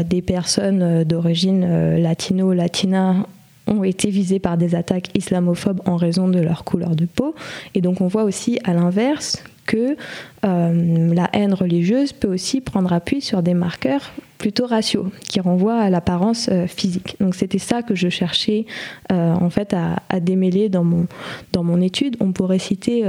[0.08, 3.24] des personnes d'origine latino-latina
[3.66, 7.34] ont été visés par des attaques islamophobes en raison de leur couleur de peau.
[7.74, 9.96] Et donc on voit aussi à l'inverse que
[10.44, 15.78] euh, la haine religieuse peut aussi prendre appui sur des marqueurs plutôt raciaux, qui renvoient
[15.78, 17.14] à l'apparence euh, physique.
[17.20, 18.66] Donc c'était ça que je cherchais
[19.12, 21.06] euh, en fait à, démêler dans mon,
[21.52, 22.16] dans mon étude.
[22.18, 23.04] On pourrait citer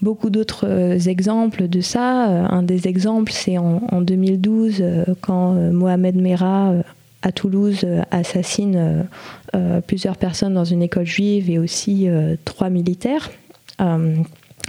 [0.00, 2.26] beaucoup d'autres exemples de ça.
[2.26, 4.84] Un des exemples, c'est en, en, 2012,
[5.20, 6.74] quand Mohamed Merah
[7.22, 9.02] à Toulouse euh, assassine euh,
[9.54, 12.08] euh, plusieurs personnes dans une école juive et aussi
[12.44, 13.30] trois militaires.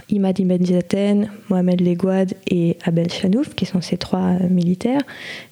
[0.09, 5.01] Imad Ibn Mohamed Legouad et Abel Chanouf, qui sont ces trois militaires.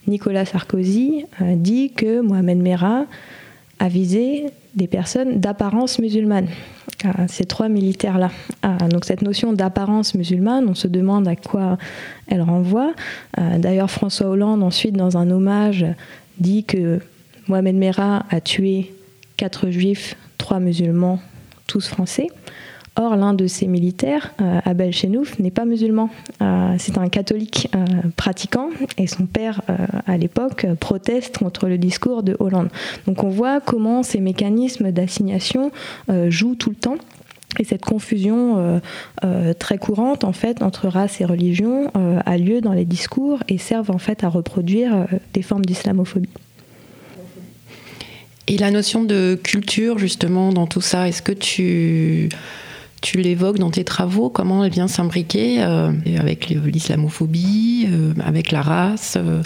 [0.08, 3.06] Nicolas Sarkozy dit que Mohamed Merah
[3.80, 6.48] a visé des personnes d'apparence musulmane.
[7.28, 8.32] ces trois militaires-là.
[8.90, 11.78] donc cette notion d'apparence musulmane, on se demande à quoi
[12.28, 12.94] elle renvoie.
[13.38, 15.86] D'ailleurs, François Hollande, ensuite, dans un hommage
[16.40, 17.00] dit que
[17.48, 18.94] Mohamed Merah a tué
[19.38, 21.20] quatre juifs, trois musulmans,
[21.68, 22.28] tous français.
[22.96, 26.10] Or, l'un de ces militaires, euh, Abel Chenouf, n'est pas musulman.
[26.42, 27.86] Euh, c'est un catholique euh,
[28.18, 29.62] pratiquant et son père,
[30.06, 32.70] à l'époque, proteste contre le discours de Hollande.
[33.08, 35.72] Donc on voit comment ces mécanismes d'assignation
[36.28, 36.98] jouent tout le temps.
[37.58, 38.80] Et cette confusion
[39.58, 41.92] très courante en fait entre race et religion
[42.26, 46.30] a lieu dans les discours et servent en fait à reproduire des formes d'islamophobie.
[48.50, 52.30] Et la notion de culture, justement, dans tout ça, est-ce que tu,
[53.00, 54.30] tu l'évoques dans tes travaux?
[54.30, 59.44] Comment elle vient s'imbriquer euh, avec l'islamophobie, euh, avec la race euh?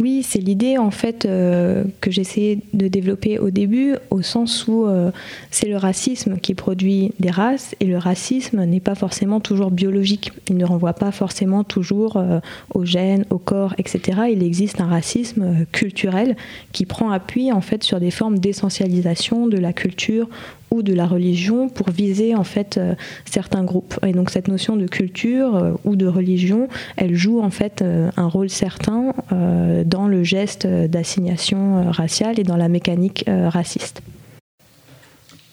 [0.00, 4.86] Oui, c'est l'idée en fait euh, que j'essayais de développer au début, au sens où
[4.86, 5.10] euh,
[5.50, 10.32] c'est le racisme qui produit des races et le racisme n'est pas forcément toujours biologique.
[10.48, 12.38] Il ne renvoie pas forcément toujours euh,
[12.74, 14.20] aux gènes, au corps, etc.
[14.30, 16.36] Il existe un racisme culturel
[16.70, 20.28] qui prend appui en fait sur des formes d'essentialisation de la culture
[20.70, 23.98] ou de la religion pour viser en fait euh, certains groupes.
[24.06, 28.10] Et donc cette notion de culture euh, ou de religion, elle joue en fait euh,
[28.16, 29.12] un rôle certain
[29.84, 34.02] dans le geste d'assignation raciale et dans la mécanique raciste.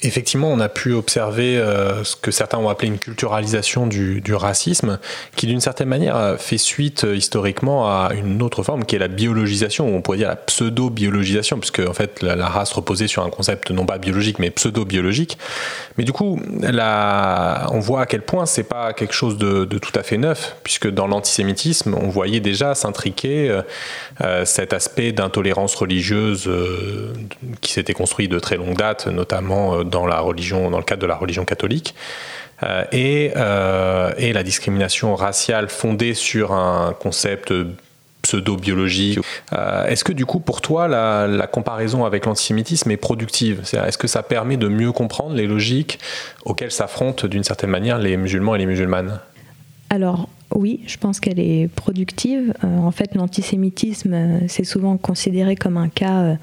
[0.05, 4.99] Effectivement, on a pu observer euh, ce que certains ont appelé une culturalisation du, racisme,
[5.35, 9.07] qui d'une certaine manière fait suite euh, historiquement à une autre forme qui est la
[9.07, 13.31] biologisation, ou on pourrait dire la pseudo-biologisation, puisque en fait la, race reposait sur un
[13.31, 15.39] concept non pas biologique mais pseudo-biologique.
[15.97, 20.03] Mais du coup, on voit à quel point c'est pas quelque chose de, tout à
[20.03, 23.61] fait neuf, puisque dans l'antisémitisme, on voyait déjà s'intriquer
[24.21, 26.49] euh, cet aspect d'intolérance religieuse
[27.61, 31.07] qui s'était construit de très longue date, notamment dans la religion, dans le cadre de
[31.07, 31.95] la religion catholique.
[32.63, 37.53] Euh, et, euh, et, la discrimination raciale fondée sur un concept
[38.21, 39.19] pseudo-biologique.
[39.51, 43.61] Euh, est-ce que du coup, pour toi, la, comparaison avec l'antisémitisme est productive?
[43.73, 45.99] Est-ce que ça permet de mieux comprendre les logiques
[46.45, 49.19] auxquelles s'affrontent d'une certaine manière les musulmans et les musulmanes?
[49.89, 52.53] Alors, oui, je pense qu'elle est productive.
[52.63, 56.37] en fait, l'antisémitisme, c'est souvent considéré comme un cas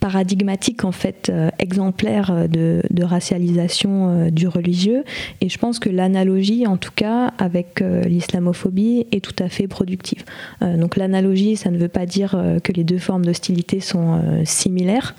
[0.00, 5.04] paradigmatique en fait euh, exemplaire de, racialisation du religieux
[5.40, 10.24] et je pense que l'analogie en tout cas avec l'islamophobie est tout à fait productive.
[10.60, 15.14] donc l'analogie ça ne veut pas dire que les deux formes d'hostilité sont similaires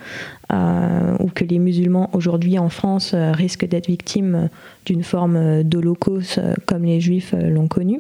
[0.52, 4.50] ou que les musulmans aujourd'hui en France risquent d'être victimes
[4.86, 8.00] d'une forme d'holocauste comme les juifs l'ont connu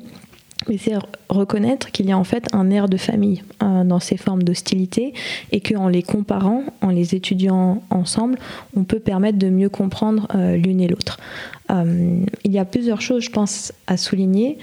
[0.67, 0.95] mais c'est
[1.29, 5.13] reconnaître qu'il y a en fait un air de famille euh, dans ces formes d'hostilité
[5.51, 8.37] et qu'en les comparant, en les étudiant ensemble,
[8.75, 11.19] on peut permettre de mieux comprendre euh, l'une et l'autre.
[11.71, 14.57] Euh, il y a plusieurs choses, je pense, à souligner.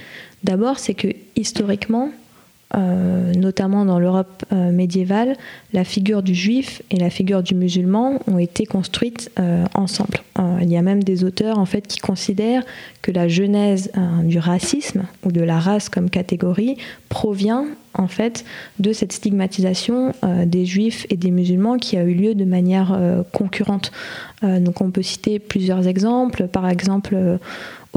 [0.44, 2.10] D'abord, c'est que historiquement,
[2.76, 5.36] euh, notamment dans l'Europe euh, médiévale,
[5.72, 10.22] la figure du juif et la figure du musulman ont été construites euh, ensemble.
[10.60, 12.62] il y a même des auteurs en fait qui considèrent
[13.00, 13.90] que la genèse
[14.22, 16.76] du racisme ou de la race comme catégorie
[17.08, 18.44] provient en fait
[18.78, 20.12] de cette stigmatisation
[20.46, 22.96] des juifs et des musulmans qui a eu lieu de manière
[23.32, 23.90] concurrente.
[24.42, 27.38] donc on peut citer plusieurs exemples, par exemple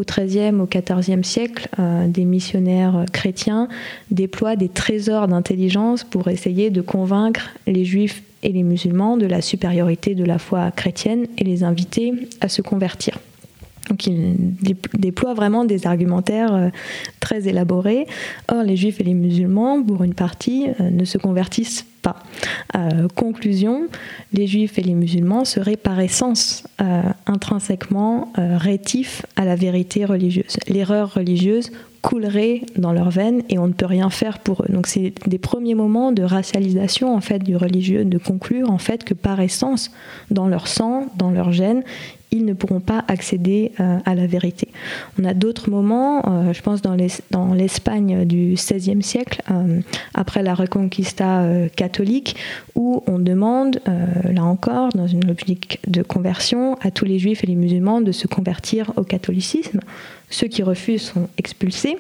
[0.02, 3.68] au XIIIe, au XIVe siècle, euh, des missionnaires chrétiens
[4.10, 9.42] déploient des trésors d'intelligence pour essayer de convaincre les juifs et les musulmans de la
[9.42, 13.20] supériorité de la foi chrétienne et les inviter à se convertir.
[13.90, 14.36] Donc ils
[14.94, 16.70] déploient vraiment des argumentaires euh,
[17.20, 18.08] très élaborés.
[18.48, 22.18] Or, les juifs et les musulmans, pour une partie, euh, ne se convertissent pas.
[22.76, 23.88] Euh, conclusion,
[24.34, 26.64] les juifs et les musulmans seraient par essence
[27.28, 30.58] intrinsèquement rétifs à la vérité religieuse.
[30.68, 34.68] L'erreur religieuse coulerait dans leurs veines et on ne peut rien faire pour eux.
[34.70, 39.04] Donc c'est des premiers moments de racialisation en fait du religieux, de conclure en fait
[39.04, 39.92] que par essence,
[40.32, 41.84] dans leur sang, dans leur gène,
[42.32, 44.70] ils ne pourront pas accéder euh, à la vérité.
[45.20, 49.82] On a d'autres moments, euh, je pense dans l'Espagne du XVIe siècle, euh,
[50.14, 52.38] après la Reconquista catholique,
[52.76, 57.48] où on demande, là encore, dans une logique de conversion, à tous les juifs et
[57.48, 59.82] les musulmans de se convertir au catholicisme.
[60.30, 61.98] Ceux qui refusent sont expulsés.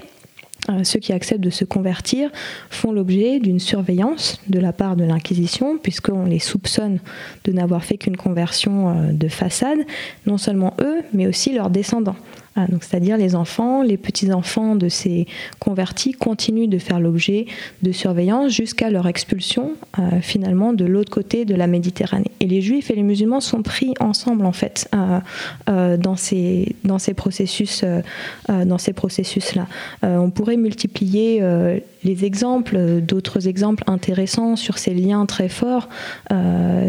[0.70, 2.30] Euh, ceux qui acceptent de se convertir
[2.70, 7.00] font l'objet d'une surveillance de la part de l'Inquisition, puisqu'on les soupçonne
[7.46, 9.80] de n'avoir fait qu'une conversion euh, de façade,
[10.28, 12.16] non seulement eux, mais aussi leurs descendants.
[12.58, 15.26] Ah, c'est-à-dire les enfants, les petits-enfants de ces
[15.60, 17.46] convertis continuent de faire l'objet
[17.82, 22.30] de surveillance jusqu'à leur expulsion euh, finalement de l'autre côté de la Méditerranée.
[22.42, 25.20] Et les juifs et les musulmans sont pris ensemble en fait euh,
[25.70, 26.76] euh, dans ces,
[27.16, 27.86] processus,
[28.50, 29.68] dans ces processus-là.
[30.04, 31.42] on pourrait multiplier
[32.04, 35.88] les exemples, d'autres exemples intéressants sur ces liens très forts.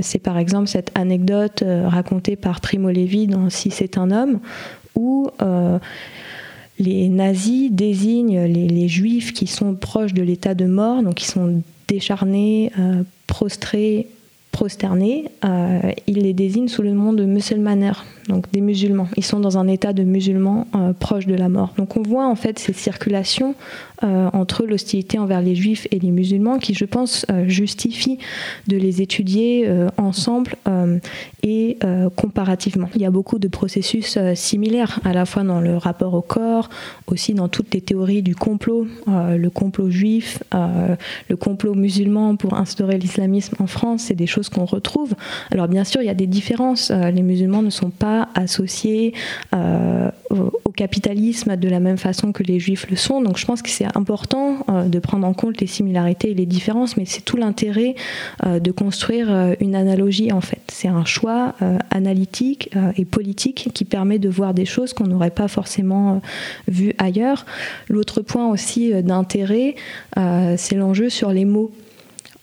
[0.01, 4.41] C'est par exemple cette anecdote racontée par Primo Levi dans Si c'est un homme,
[4.95, 5.79] où euh,
[6.79, 11.63] les nazis désignent les, juifs qui sont proches de l'état de mort, donc qui sont
[11.89, 14.09] décharnés, euh, prostrés,
[14.51, 17.93] prosternés, euh, ils les désignent sous le nom de musulmaner,
[18.29, 19.09] donc des musulmans.
[19.17, 20.67] Ils sont dans un état de musulmans
[20.99, 21.75] proche de la mort.
[21.77, 23.55] Donc on voit en fait ces circulations
[24.05, 28.19] euh, entre l'hostilité envers les juifs et les musulmans qui, je pense, euh, justifie
[28.67, 30.57] de les étudier euh, ensemble
[31.45, 31.79] et
[32.17, 32.89] comparativement.
[32.95, 36.69] Il y a beaucoup de processus similaires, à la fois dans le rapport au corps,
[37.09, 40.43] aussi dans toutes les théories du complot, le complot juif,
[41.29, 45.15] le complot musulman pour instaurer l'islamisme en France, c'est des choses qu'on retrouve.
[45.51, 46.91] Alors bien sûr, il y a des différences.
[46.91, 49.15] les musulmans ne sont pas associés
[50.73, 53.21] au capitalisme de la même façon que les juifs le sont.
[53.21, 56.47] Donc je pense que c'est important euh, de prendre en compte les similarités et les
[56.47, 57.95] différences, mais c'est tout l'intérêt
[58.47, 60.63] euh, de construire euh, une analogie en fait.
[60.69, 61.55] C'est un choix
[61.91, 66.21] analytique et politique qui permet de voir des choses qu'on n'aurait pas forcément
[66.67, 67.45] vues ailleurs.
[67.89, 69.77] L'autre point aussi d'intérêt,
[70.17, 71.71] c'est l'enjeu sur les mots.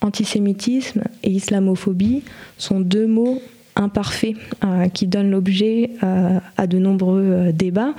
[0.02, 2.24] Antisémitisme et islamophobie
[2.58, 3.42] sont deux mots
[3.80, 7.94] imparfait euh, qui donne l'objet euh, à de nombreux euh, débats.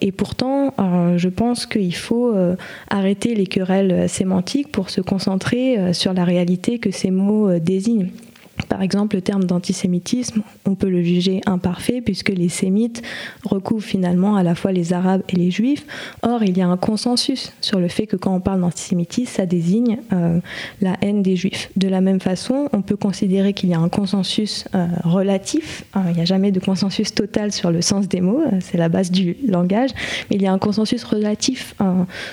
[0.00, 0.74] et pourtant,
[1.16, 2.34] je pense qu'il faut
[2.88, 8.10] arrêter les querelles sémantiques pour se concentrer sur la réalité que ces mots désignent.
[8.78, 13.02] Par exemple, le terme d'antisémitisme, on peut le juger imparfait puisque les sémites
[13.42, 15.84] recouvrent finalement à la fois les arabes et les juifs.
[16.22, 19.46] Or, il y a un consensus sur le fait que quand on parle d'antisémitisme, ça
[19.46, 20.38] désigne euh,
[20.80, 21.72] la haine des juifs.
[21.76, 25.82] De la même façon, on peut considérer qu'il y a un consensus euh, relatif.
[25.96, 28.88] Euh, il n'y a jamais de consensus total sur le sens des mots, c'est la
[28.88, 29.90] base du langage,
[30.30, 31.74] mais il y a un consensus relatif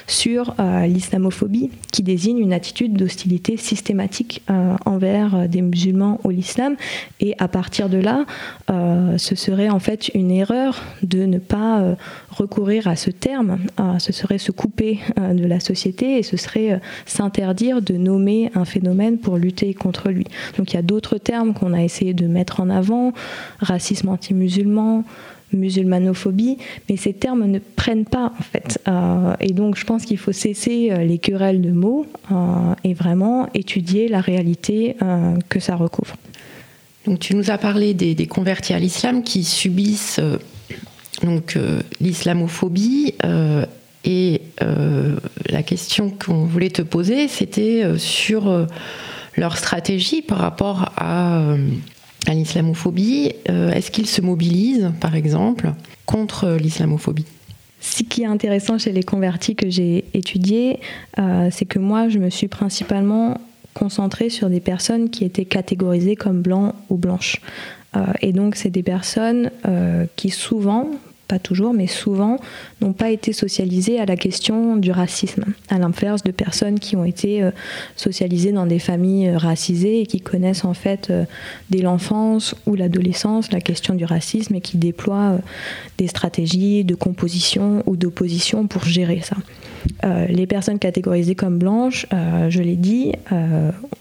[0.06, 4.44] sur l'islamophobie qui désigne une attitude d'hostilité systématique
[4.86, 6.76] envers des musulmans l'islam.
[7.20, 8.26] Et à partir de là,
[9.18, 11.96] ce serait en fait une erreur de ne pas
[12.30, 13.60] recourir à ce terme.
[14.00, 19.18] ce serait se couper de la société et ce serait s'interdire de nommer un phénomène
[19.18, 20.26] pour lutter contre lui.
[20.58, 23.14] Donc il y a d'autres termes qu'on a essayé de mettre en avant,
[23.60, 25.04] racisme anti-musulman,
[25.54, 26.58] musulmanophobie,
[26.90, 28.80] mais ces termes ne prennent pas en fait.
[28.88, 32.36] Euh, et donc je pense qu'il faut cesser euh, les querelles de mots euh,
[32.84, 34.96] et vraiment étudier la réalité
[35.50, 36.16] que ça recouvre.
[37.06, 40.20] Donc tu nous as parlé des, convertis à l'islam qui subissent
[41.22, 41.58] donc
[42.02, 43.14] l'islamophobie
[44.04, 44.42] et
[45.50, 48.68] la question qu'on voulait te poser c'était sur
[49.38, 51.56] leur stratégie par rapport à
[52.28, 53.34] à l'islamophobie.
[53.50, 55.74] Euh, est-ce qu'ils se mobilisent, par exemple,
[56.06, 57.26] contre l'islamophobie?
[57.80, 60.80] Ce qui est intéressant chez les convertis que j'ai étudiés,
[61.20, 63.40] euh, c'est que moi, je me suis principalement
[63.76, 67.42] concentrée sur des personnes qui étaient catégorisées comme blancs ou blanches.
[67.96, 69.52] Euh, et donc, c'est des personnes
[70.16, 70.90] qui souvent,
[71.28, 72.38] pas toujours, mais souvent,
[72.82, 77.06] n'ont pas été socialisées à la question du racisme, à l'inverse de personnes qui ont
[77.06, 77.52] été euh,
[77.96, 81.26] socialisées dans des familles euh, racisées et qui connaissent en fait euh,
[81.70, 85.40] dès l'enfance ou l'adolescence la question du racisme et qui déploient
[85.98, 89.38] des stratégies de composition ou d'opposition pour gérer ça.
[90.04, 93.14] Les personnes catégorisées comme blanches, je l'ai dit,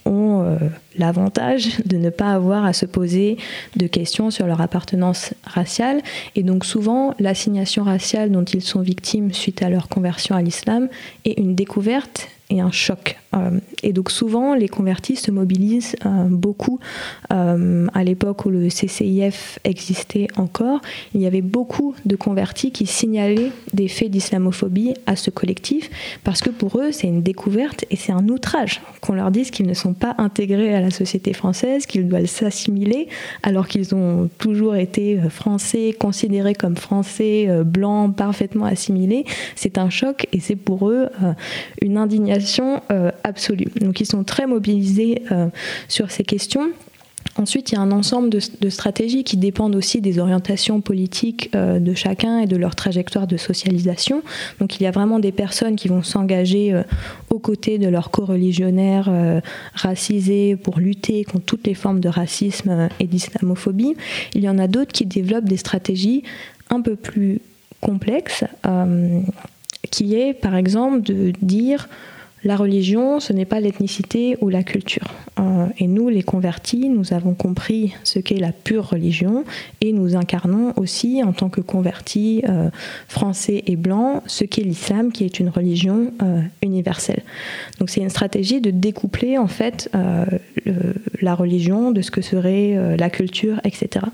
[0.04, 0.58] ont
[0.96, 3.36] l'avantage de ne pas avoir à se poser
[3.76, 6.00] de questions sur leur appartenance raciale.
[6.36, 10.88] Et donc souvent, l'assignation raciale dont ils sont victimes suite à leur conversion à l'islam
[11.24, 13.16] est une découverte et un choc.
[13.34, 16.78] Euh, et donc souvent, les convertis se mobilisent euh, beaucoup.
[17.32, 20.80] Euh, à l'époque où le CCIF existait encore,
[21.14, 25.90] il y avait beaucoup de convertis qui signalaient des faits d'islamophobie à ce collectif,
[26.22, 29.66] parce que pour eux, c'est une découverte et c'est un outrage qu'on leur dise qu'ils
[29.66, 33.08] ne sont pas intégrés à la société française, qu'ils doivent s'assimiler,
[33.42, 39.24] alors qu'ils ont toujours été français, considérés comme français, blancs, parfaitement assimilés.
[39.56, 41.08] C'est un choc et c'est pour eux
[41.82, 42.80] une indignation
[43.24, 43.68] absolue.
[43.80, 45.48] Donc ils sont très mobilisés euh,
[45.88, 46.70] sur ces questions.
[47.36, 51.80] Ensuite, il y a un ensemble de, stratégies qui dépendent aussi des orientations politiques euh,
[51.80, 54.22] de chacun et de leur trajectoire de socialisation.
[54.60, 56.82] Donc, il y a vraiment des personnes qui vont s'engager euh,
[57.30, 59.10] aux côtés de leurs co-religionnaires
[59.74, 63.96] racisés pour lutter contre toutes les formes de racisme et d'islamophobie.
[64.34, 66.22] Il y en a d'autres qui développent des stratégies
[66.70, 67.40] un peu plus
[67.80, 68.44] complexes,
[69.90, 71.88] qui est par exemple de dire
[72.44, 75.08] la religion, ce n'est pas l'ethnicité ou la culture.
[75.40, 79.44] Euh, et nous, les convertis, nous avons compris ce qu'est la pure religion
[79.80, 82.68] et nous incarnons aussi, en tant que convertis euh,
[83.08, 87.22] français et blancs, ce qu'est l'islam, qui est une religion euh, universelle.
[87.78, 89.90] Donc c'est une stratégie de découpler en fait
[91.20, 94.06] la religion de ce que serait la culture, etc.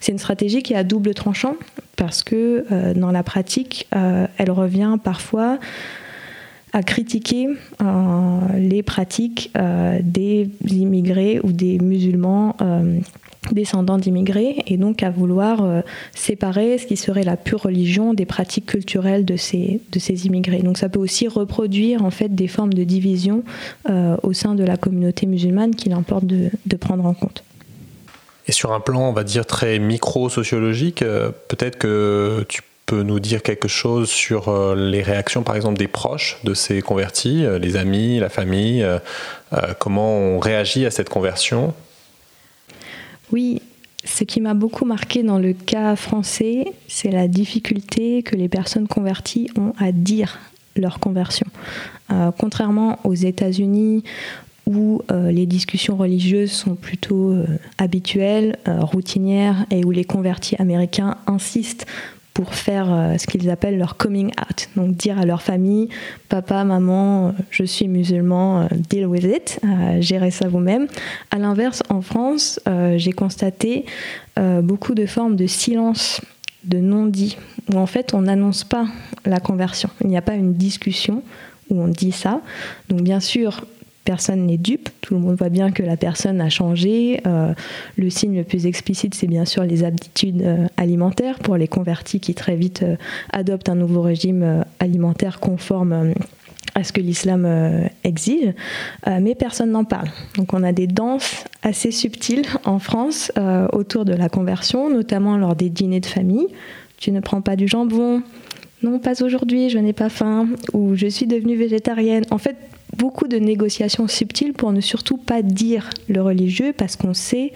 [0.00, 1.56] C'est une stratégie qui à double tranchant
[1.96, 2.64] parce que
[2.94, 5.58] dans la pratique, elle revient parfois
[6.72, 12.98] à critiquer euh, les pratiques euh, des immigrés ou des musulmans euh,
[13.50, 15.82] descendants d'immigrés et donc à vouloir
[16.14, 20.62] séparer ce qui serait la pure religion des pratiques culturelles de ces, de ces immigrés.
[20.62, 23.42] Donc ça peut aussi reproduire en fait des formes de division
[24.22, 27.42] au sein de la communauté musulmane qu'il importe de, de, prendre en compte.
[28.46, 31.00] Et sur un plan, on va dire, très micro-sociologique,
[31.48, 36.38] peut-être que tu nous dire quelque chose sur euh, les réactions, par exemple, des proches
[36.44, 38.98] de ces convertis, euh, les amis, la famille euh,
[39.78, 41.74] Comment on réagit à cette conversion?
[43.32, 43.60] Oui,
[44.02, 48.88] ce qui m'a beaucoup marqué dans le cas français, c'est la difficulté que les personnes
[48.88, 50.38] converties ont à dire
[50.74, 51.46] leur conversion.
[52.38, 54.04] contrairement aux États-Unis
[54.64, 57.36] où les discussions religieuses sont plutôt
[57.76, 61.84] habituelles, routinières, et où les convertis américains insistent
[62.34, 65.88] pour faire euh, ce qu'ils appellent leur coming out, donc dire à leur famille,
[66.28, 69.60] papa, maman, euh, je suis musulman, euh, deal with it,
[70.00, 70.86] gérez ça vous-même.
[71.30, 72.60] À l'inverse, en France,
[72.96, 73.84] j'ai constaté
[74.36, 76.20] beaucoup de formes de silence,
[76.64, 77.36] de non-dit,
[77.72, 78.86] où en fait on n'annonce pas
[79.24, 79.90] la conversion.
[80.00, 81.22] Il n'y a pas une discussion
[81.70, 82.40] où on dit ça.
[82.88, 83.64] Donc bien sûr,
[84.04, 87.20] personne n'est dupe, tout le monde voit bien que la personne a changé.
[87.26, 87.52] Euh,
[87.96, 92.20] le signe le plus explicite, c'est bien sûr les habitudes euh, alimentaires pour les convertis
[92.20, 92.96] qui très vite euh,
[93.32, 96.14] adoptent un nouveau régime alimentaire conforme
[96.74, 97.46] à ce que l'islam
[98.02, 98.54] exige,
[99.20, 100.08] mais personne n'en parle.
[100.36, 103.30] Donc on a des danses assez subtiles en France
[103.72, 106.46] autour de la conversion, notamment lors des dîners de famille.
[106.96, 108.22] Tu ne prends pas du jambon,
[108.82, 112.24] non, pas aujourd'hui, je n'ai pas faim, ou je suis devenue végétarienne.
[112.30, 112.56] En fait,
[112.96, 117.52] beaucoup de négociations subtiles pour ne surtout pas dire le religieux, parce qu'on sait,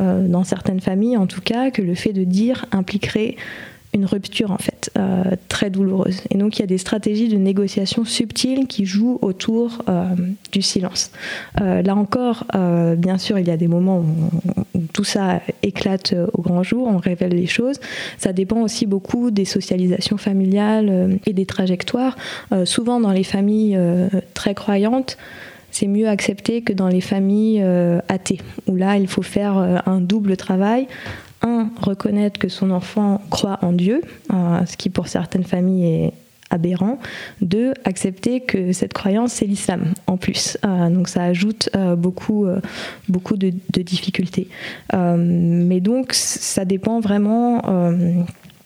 [0.00, 3.36] euh, dans certaines familles en tout cas, que le fait de dire impliquerait
[3.94, 6.22] une rupture en fait euh, très douloureuse.
[6.30, 10.06] Et donc il y a des stratégies de négociation subtiles qui jouent autour euh,
[10.50, 11.10] du silence.
[11.60, 12.44] Euh, là encore,
[12.96, 14.30] bien sûr, il y a des moments où,
[14.92, 17.76] tout ça éclate au grand jour, on révèle les choses.
[18.18, 22.16] Ça dépend aussi beaucoup des socialisations familiales et des trajectoires.
[22.64, 23.78] souvent dans les familles
[24.34, 25.16] très croyantes,
[25.70, 27.64] c'est mieux accepté que dans les familles
[28.08, 30.88] athées, où là, il faut faire un double travail
[31.42, 36.12] un, reconnaître que son enfant croit en Dieu, euh, ce qui pour certaines familles est
[36.50, 36.98] aberrant.
[37.40, 40.58] Deux, accepter que cette croyance, c'est l'islam en plus.
[40.64, 42.46] Euh, donc ça ajoute euh, beaucoup,
[43.08, 43.50] beaucoup de,
[43.82, 44.48] difficultés.
[44.92, 47.62] mais donc ça dépend vraiment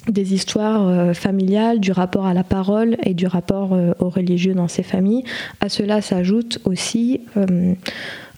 [0.09, 4.83] des histoires familiales, du rapport à la parole et du rapport aux religieux dans ces
[4.83, 5.25] familles.
[5.61, 7.21] À cela s'ajoute aussi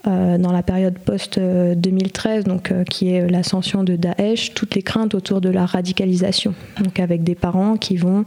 [0.05, 5.41] dans la période post-2013, donc euh, qui est l'ascension de Daesh, toutes les craintes autour
[5.41, 6.55] de la radicalisation,
[6.99, 8.25] avec des parents qui vont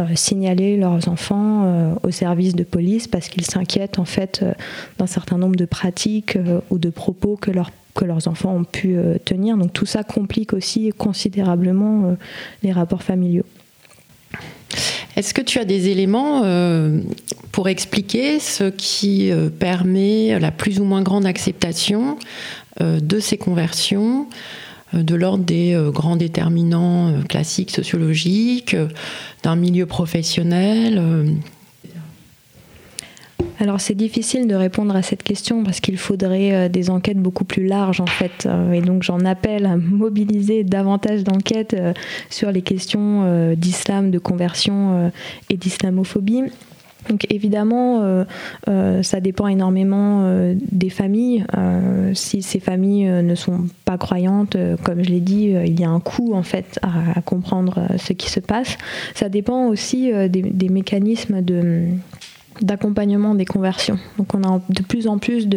[0.00, 4.44] euh, signaler leurs enfants au service de police parce qu'ils s'inquiètent en fait
[4.98, 6.38] d'un certain nombre de pratiques
[6.70, 9.56] ou de propos que leurs enfants ont pu tenir.
[9.72, 12.16] Tout ça complique aussi considérablement
[12.62, 13.44] les rapports familiaux.
[15.16, 17.00] Est-ce que tu as des éléments euh,
[17.52, 22.18] pour expliquer ce qui euh, permet la plus ou moins grande acceptation
[22.80, 24.28] euh, de ces conversions
[24.92, 28.76] de l'ordre des grands déterminants classiques sociologiques,
[29.42, 31.02] d'un milieu professionnel
[33.60, 37.44] alors c'est difficile de répondre à cette question parce qu'il faudrait euh, des enquêtes beaucoup
[37.44, 38.46] plus larges en fait.
[38.46, 41.92] Euh, et donc j'en appelle à mobiliser davantage d'enquêtes euh,
[42.30, 45.10] sur les questions d'islam, de conversion
[45.50, 46.42] et d'islamophobie.
[47.08, 48.24] Donc évidemment,
[49.02, 51.44] ça dépend énormément des familles.
[52.14, 56.00] si ces familles ne sont pas croyantes, comme je l'ai dit, il y a un
[56.00, 58.78] coût en fait à, comprendre ce qui se passe.
[59.14, 61.88] Ça dépend aussi des mécanismes de
[62.60, 63.98] d'accompagnement des conversions.
[64.18, 65.48] Donc on a de plus en plus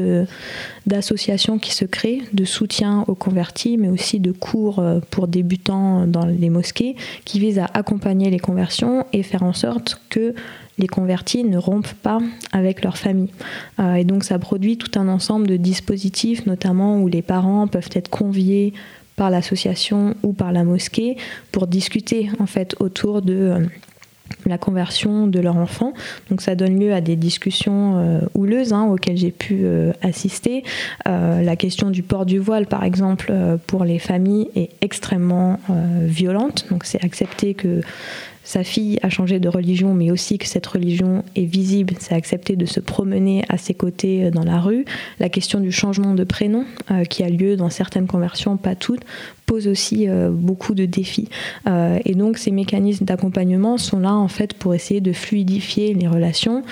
[0.86, 6.08] d'associations qui se créent, de soutien aux convertis, mais aussi de cours euh, pour débutants
[6.08, 6.96] dans les mosquées
[7.26, 10.34] qui visent à accompagner les conversions et faire en sorte que
[10.78, 12.20] les convertis ne rompent pas
[12.52, 13.32] avec leur famille.
[13.80, 17.90] Euh, et donc ça produit tout un ensemble de dispositifs, notamment où les parents peuvent
[17.94, 18.74] être conviés
[19.16, 21.18] par l'association ou par la mosquée
[21.52, 23.66] pour discuter en fait autour de euh,
[24.46, 25.94] la conversion de leur enfant.
[26.30, 30.64] Donc ça donne lieu à des discussions euh, houleuses hein, auxquelles j'ai pu euh, assister.
[31.08, 33.34] Euh, la question du port du voile, par exemple,
[33.68, 35.60] pour les familles est extrêmement
[36.04, 36.66] violente.
[36.70, 37.82] Donc c'est accepter que
[38.48, 42.56] sa fille a changé de religion, mais aussi que cette religion est visible, c'est accepter
[42.56, 44.86] de se promener à ses côtés euh, dans la rue.
[45.20, 49.02] La question du changement de prénom, euh, qui a lieu dans certaines conversions, pas toutes,
[49.48, 51.28] pose aussi euh, beaucoup de défis.
[52.06, 56.64] et donc ces mécanismes d'accompagnement sont là en fait pour essayer de fluidifier les relations.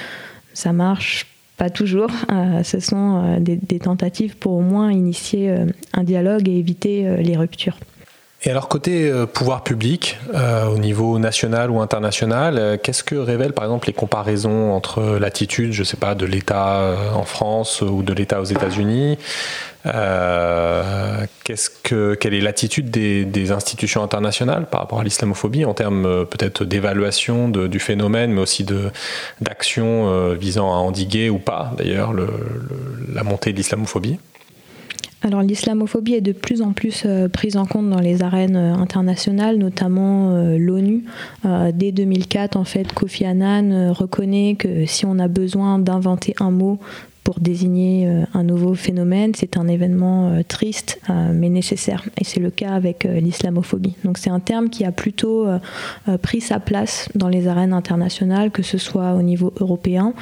[0.53, 2.09] Ça marche pas toujours.
[2.63, 5.53] ce sont des, tentatives pour au moins initier
[5.93, 7.77] un dialogue et éviter les ruptures.
[8.47, 13.15] Et alors côté euh, pouvoir public, euh, au niveau national ou international, euh, qu'est-ce que
[13.15, 18.03] révèlent par exemple les comparaisons entre l'attitude, je sais pas, de l'État en France ou
[18.03, 19.17] de l'État aux États-Unis
[21.43, 26.65] qu'est-ce que, quelle est l'attitude des, institutions internationales par rapport à l'islamophobie en termes peut-être
[26.65, 28.89] d'évaluation du phénomène, mais aussi de,
[29.41, 32.13] d'action visant à endiguer ou pas d'ailleurs
[33.13, 34.17] la montée de l'islamophobie?
[35.25, 38.75] Alors l'islamophobie est de plus en plus euh, prise en compte dans les arènes euh,
[38.75, 41.03] internationales, notamment euh, l'ONU.
[41.73, 46.79] dès 2004, en fait, Kofi Annan reconnaît que si on a besoin d'inventer un mot
[47.39, 49.33] désigner euh, un nouveau phénomène.
[49.35, 52.03] C'est un événement euh, triste euh, mais nécessaire.
[52.19, 53.95] Et c'est le cas avec l'islamophobie.
[54.03, 55.47] Donc c'est un terme qui a plutôt
[56.21, 60.13] pris sa place dans les arènes internationales, que ce soit au niveau européen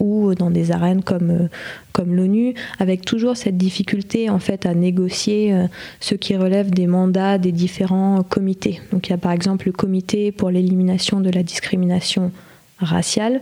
[0.00, 1.48] ou dans des arènes comme,
[1.92, 5.54] comme l'ONU, avec toujours cette difficulté en fait à négocier
[6.00, 8.80] ce qui relève des mandats des différents comités.
[8.92, 12.32] Donc il y a par exemple le comité pour l'élimination de la discrimination
[12.78, 13.40] raciale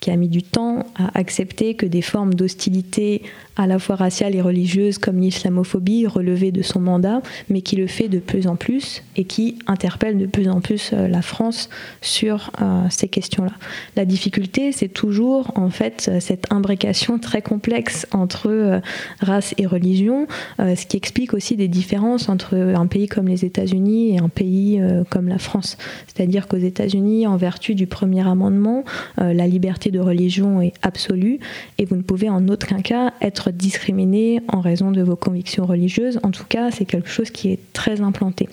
[0.00, 3.22] qui a mis du temps à accepter que des formes d'hostilité
[3.60, 7.86] à la fois raciale et religieuse comme l'islamophobie relevaient de son mandat, mais qui le
[7.86, 11.68] fait de plus en plus et qui interpelle de plus en plus euh, la France
[12.00, 13.52] sur euh, ces questions-là.
[13.96, 18.80] La difficulté, c'est toujours en fait cette imbrication très complexe entre euh,
[19.20, 20.26] race et religion,
[20.58, 24.80] ce qui explique aussi des différences entre un pays comme les États-Unis et un pays
[25.10, 25.76] comme la France.
[26.06, 28.84] C'est-à-dire qu'aux États-Unis, en vertu du premier amendement,
[29.18, 31.40] la liberté de religion est absolue
[31.78, 36.20] et vous ne pouvez en aucun cas être discriminé en raison de vos convictions religieuses.
[36.22, 38.48] En tout cas, c'est quelque chose qui est très implanté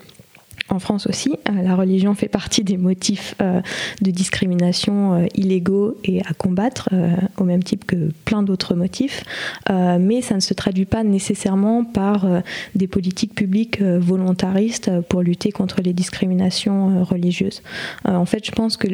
[0.69, 1.31] en France aussi.
[1.49, 3.61] Euh, la religion fait partie des motifs euh,
[4.01, 6.89] de discrimination euh, illégaux et à combattre,
[7.37, 9.23] au même type que plein d'autres motifs.
[9.69, 12.25] mais ça ne se traduit pas nécessairement par
[12.75, 17.61] des politiques publiques volontaristes pour lutter contre les discriminations religieuses.
[18.05, 18.87] en fait, je pense que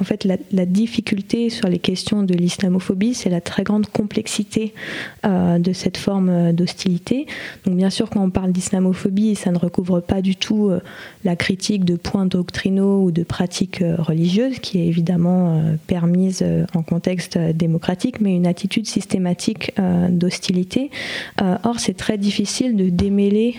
[0.00, 4.74] en fait, la, la difficulté sur les questions de l'islamophobie, c'est la très grande complexité
[5.24, 7.26] de cette forme d'hostilité.
[7.64, 10.70] Donc bien sûr, quand on parle d'islamophobie, ça ne recouvre pas du tout
[11.24, 16.40] la critique de points doctrinaux ou de pratiques euh, religieuses, qui est évidemment euh, permise
[16.42, 19.72] euh, en contexte démocratique, mais une attitude systématique
[20.10, 20.90] d'hostilité.
[21.40, 23.56] Or, c'est très difficile de démêler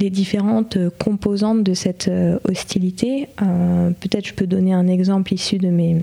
[0.00, 2.10] les différentes composantes de cette
[2.44, 3.28] hostilité.
[3.36, 6.02] Peut-être je peux donner un exemple issu de mes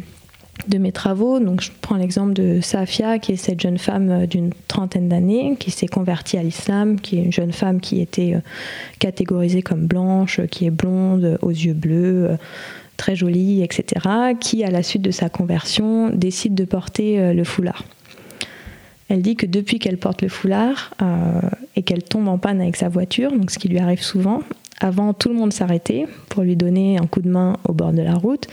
[0.67, 1.39] de mes travaux.
[1.59, 5.71] Je prends l'exemple de Safia, qui est cette jeune femme euh, d'une trentaine d'années, qui
[5.71, 8.39] s'est convertie à l'islam, qui est une jeune femme qui était euh,
[8.99, 12.35] catégorisée comme blanche, qui est blonde, aux yeux bleus, euh,
[12.97, 14.05] très jolie, etc.,
[14.39, 17.85] qui, à la suite de sa conversion, décide de porter le foulard.
[19.07, 20.93] Elle dit que depuis qu'elle porte le foulard
[21.77, 24.41] et qu'elle tombe en panne avec sa voiture, ce qui lui arrive souvent,
[24.79, 28.01] avant, tout le monde s'arrêtait pour lui donner un coup de main au bord de
[28.01, 28.47] la route.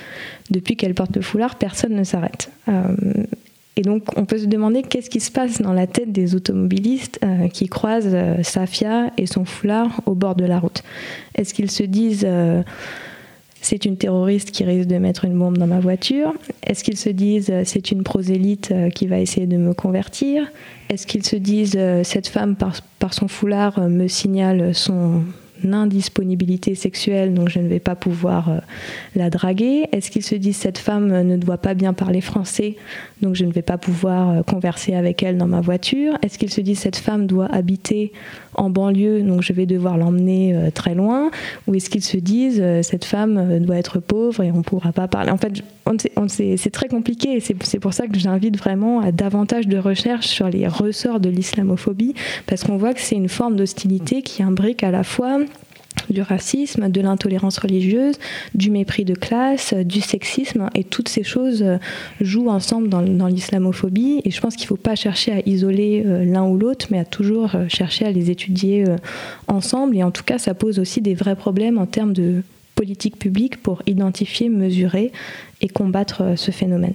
[0.51, 2.51] Depuis qu'elle porte le foulard, personne ne s'arrête.
[2.69, 2.83] Euh,
[3.77, 7.21] et donc, on peut se demander qu'est-ce qui se passe dans la tête des automobilistes
[7.23, 10.83] euh, qui croisent euh, Safia et son foulard au bord de la route.
[11.35, 12.27] Est-ce qu'ils se disent
[13.61, 16.33] c'est une terroriste qui risque de mettre une bombe dans ma voiture?
[16.65, 20.51] Est-ce qu'ils se disent c'est une prosélyte qui va essayer de me convertir?
[20.89, 25.25] Est-ce qu'ils se disent cette femme par son foulard me signale son,
[25.73, 28.59] indisponibilité sexuelle, donc je ne vais pas pouvoir euh,
[29.15, 29.89] la draguer.
[29.93, 32.77] Est-ce qu'ils se disent cette femme ne doit pas bien parler français,
[33.23, 36.19] donc je ne vais pas pouvoir euh, converser avec elle dans ma voiture?
[36.23, 38.13] Est-ce qu'ils se disent cette femme doit habiter
[38.57, 41.31] en banlieue, donc je vais devoir l'emmener euh, très loin
[41.67, 45.09] Ou est-ce qu'ils se disent cette femme doit être pauvre et on ne pourra pas
[45.09, 45.31] parler.
[45.31, 45.63] En fait,
[46.29, 50.49] c'est très compliqué et c'est pour ça que j'invite vraiment à davantage de recherche sur
[50.49, 52.15] les ressorts de l'islamophobie,
[52.47, 55.39] parce qu'on voit que c'est une forme d'hostilité qui imbrique à la fois
[56.11, 58.17] du racisme, de l'intolérance religieuse,
[58.55, 61.79] du mépris de classe, du sexisme, et toutes ces choses euh,
[62.21, 64.21] jouent ensemble dans, l'islamophobie.
[64.25, 66.99] Et je pense qu'il ne faut pas chercher à isoler euh, l'un ou l'autre, mais
[66.99, 68.85] à toujours euh, chercher à les étudier
[69.49, 69.97] ensemble.
[69.97, 72.43] Et en tout cas, ça pose aussi des vrais problèmes en termes de
[72.75, 75.13] politique publique pour identifier, mesurer
[75.61, 76.95] et combattre ce phénomène.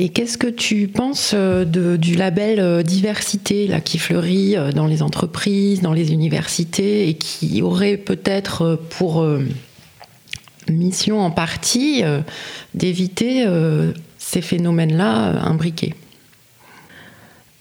[0.00, 4.86] Et qu'est-ce que tu penses euh, du label euh, diversité là, qui fleurit euh, dans
[4.86, 9.26] les entreprises, dans les universités et qui aurait peut-être pour
[10.68, 12.04] mission en partie
[12.74, 13.46] d'éviter
[14.18, 15.94] ces phénomènes-là imbriqués?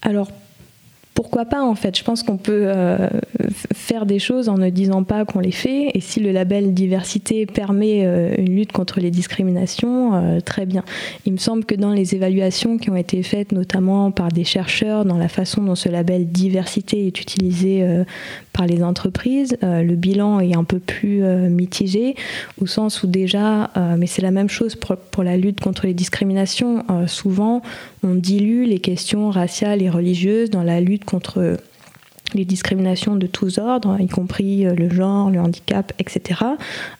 [0.02, 0.30] Alors
[1.18, 3.10] pourquoi pas en fait Je pense qu'on peut euh,
[3.74, 5.90] faire des choses en ne disant pas qu'on les fait.
[5.96, 10.84] Et si le label diversité permet euh, une lutte contre les discriminations, euh, très bien.
[11.26, 15.06] Il me semble que dans les évaluations qui ont été faites, notamment par des chercheurs,
[15.06, 17.84] dans la façon dont ce label diversité est utilisé
[18.54, 19.58] par les entreprises.
[19.62, 22.16] Le bilan est un peu plus mitigé,
[22.62, 25.94] au sens où déjà, mais c'est la même chose pour, pour, la lutte contre les
[25.94, 27.62] discriminations, souvent
[28.04, 31.58] on dilue les questions raciales et religieuses dans la lutte contre
[32.34, 36.42] les discriminations de tous ordres, y compris euh, le genre, le handicap, etc.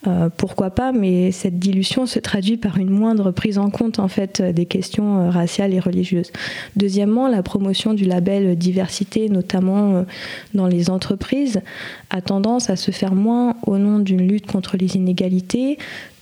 [0.08, 4.08] Euh, pourquoi pas Mais cette dilution se traduit par une moindre prise en compte en
[4.08, 6.32] fait des questions euh, raciales et religieuses.
[6.76, 10.06] Deuxièmement, la promotion du label diversité, notamment
[10.54, 11.62] dans les entreprises,
[12.10, 15.78] a tendance à se faire moins au nom d'une lutte contre les inégalités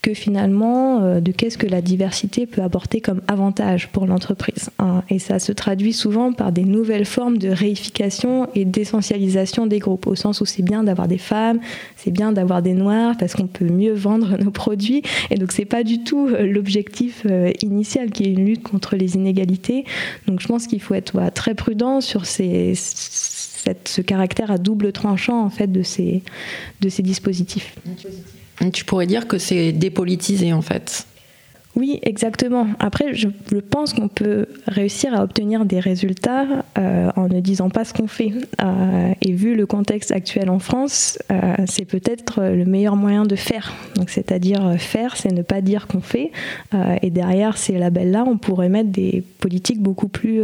[0.05, 4.69] que finalement euh, de qu'est-ce que la diversité peut apporter comme avantage pour l'entreprise.
[4.77, 5.01] Hein.
[5.09, 10.05] Et ça se traduit souvent par des nouvelles formes de réification et d'essentialisation des groupes,
[10.05, 11.59] au sens où c'est bien d'avoir des femmes,
[11.95, 15.01] c'est bien d'avoir des noirs parce qu'on peut mieux vendre nos produits.
[15.31, 18.95] Et donc c'est pas du tout euh, l'objectif euh, initial qui est une lutte contre
[18.97, 19.85] les inégalités.
[20.27, 25.43] Donc je pense qu'il faut être très prudent sur ces, ce caractère à double tranchant
[25.43, 26.21] en fait de ces,
[26.81, 27.75] de ces dispositifs.
[28.73, 31.05] Tu pourrais dire que c'est dépolitisé en fait.
[31.75, 32.67] Oui, exactement.
[32.79, 33.27] Après, je,
[33.69, 36.45] pense qu'on peut réussir à obtenir des résultats
[36.77, 38.31] euh, en ne disant pas ce qu'on fait.
[38.63, 43.35] Euh, et vu le contexte actuel en France, euh, c'est peut-être le meilleur moyen de
[43.35, 43.73] faire.
[43.95, 46.31] Donc, c'est-à-dire faire, c'est ne pas dire qu'on fait.
[47.01, 50.41] et derrière ces labels-là, on pourrait mettre des politiques beaucoup plus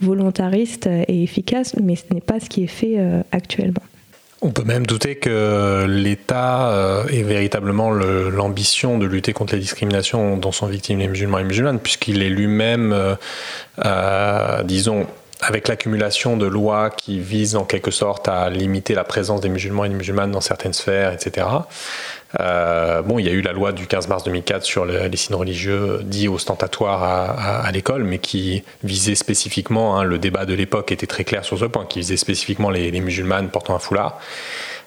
[0.00, 2.98] volontaristes et efficaces, mais ce n'est pas ce qui est fait
[3.32, 3.82] actuellement.
[4.42, 10.38] On peut même douter que l'État euh, ait véritablement l'ambition de lutter contre les discriminations
[10.38, 13.16] dont sont victimes les musulmans et musulmanes, puisqu'il est lui-même,
[13.84, 15.06] euh, disons,
[15.42, 19.84] avec l'accumulation de lois qui visent en quelque sorte à limiter la présence des musulmans
[19.84, 21.46] et des musulmanes dans certaines sphères, etc.
[22.38, 25.34] Euh, bon, il y a eu la loi du 15 mars 2004 sur les signes
[25.34, 30.92] religieux dits ostentatoires à, à, l'école, mais qui visait spécifiquement, hein, le débat de l'époque
[30.92, 34.20] était très clair sur ce point, qui visait spécifiquement les, les musulmanes portant un foulard.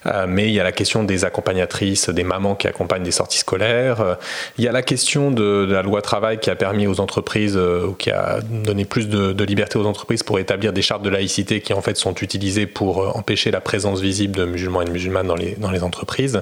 [0.05, 3.39] Euh, mais il y a la question des accompagnatrices, des mamans qui accompagnent des sorties
[3.39, 4.01] scolaires.
[4.01, 4.15] Euh,
[4.57, 7.87] il y a la question de, la loi travail qui a permis aux entreprises, euh,
[7.87, 11.59] ou qui a donné plus de, liberté aux entreprises pour établir des chartes de laïcité
[11.59, 15.27] qui en fait sont utilisées pour empêcher la présence visible de musulmans et de musulmanes
[15.27, 16.41] dans les, entreprises.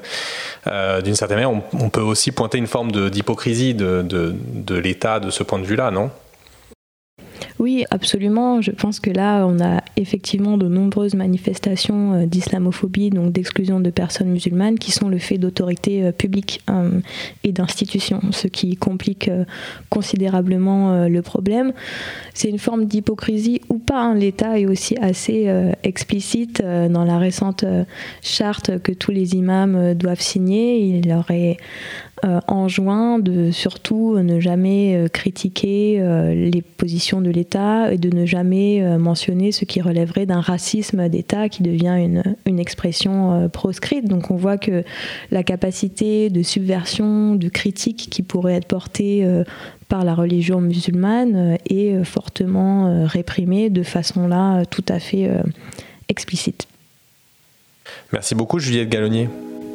[0.68, 5.42] D'une certaine manière, on, peut aussi pointer une forme d'hypocrisie de, de l'État de ce
[5.42, 6.12] point de vue-là, non?
[7.60, 8.62] Oui, absolument.
[8.62, 13.90] Je pense que là, on a effectivement de nombreuses manifestations euh, d'islamophobie, donc d'exclusion de
[13.90, 17.00] personnes musulmanes, qui sont le fait d'autorités euh, publiques euh,
[17.44, 19.30] et d'institutions, ce qui complique
[19.90, 21.74] considérablement le problème.
[22.34, 24.02] C'est une forme d'hypocrisie ou pas.
[24.02, 24.16] Hein.
[24.16, 25.48] L'État est aussi assez
[25.84, 27.66] explicite dans la récente
[28.22, 30.80] charte que tous les imams doivent signer.
[30.80, 31.58] Il aurait
[32.24, 38.16] euh, enjoint de surtout ne jamais euh, critiquer euh, les positions de l'État et de
[38.16, 44.08] ne jamais mentionner ce qui relèverait d'un racisme d'État qui devient une, une expression proscrite.
[44.08, 44.84] Donc on voit que
[45.32, 49.28] la capacité de subversion, de critique qui pourrait être portée
[49.88, 55.30] par la religion musulmane est fortement réprimée de façon là tout à fait
[56.10, 56.68] explicite.
[58.12, 59.30] Merci beaucoup Juliette Gallonnier.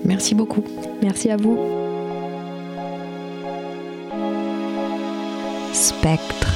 [0.04, 0.64] Merci beaucoup.
[1.02, 1.58] Merci à vous.
[5.72, 6.55] Spectre.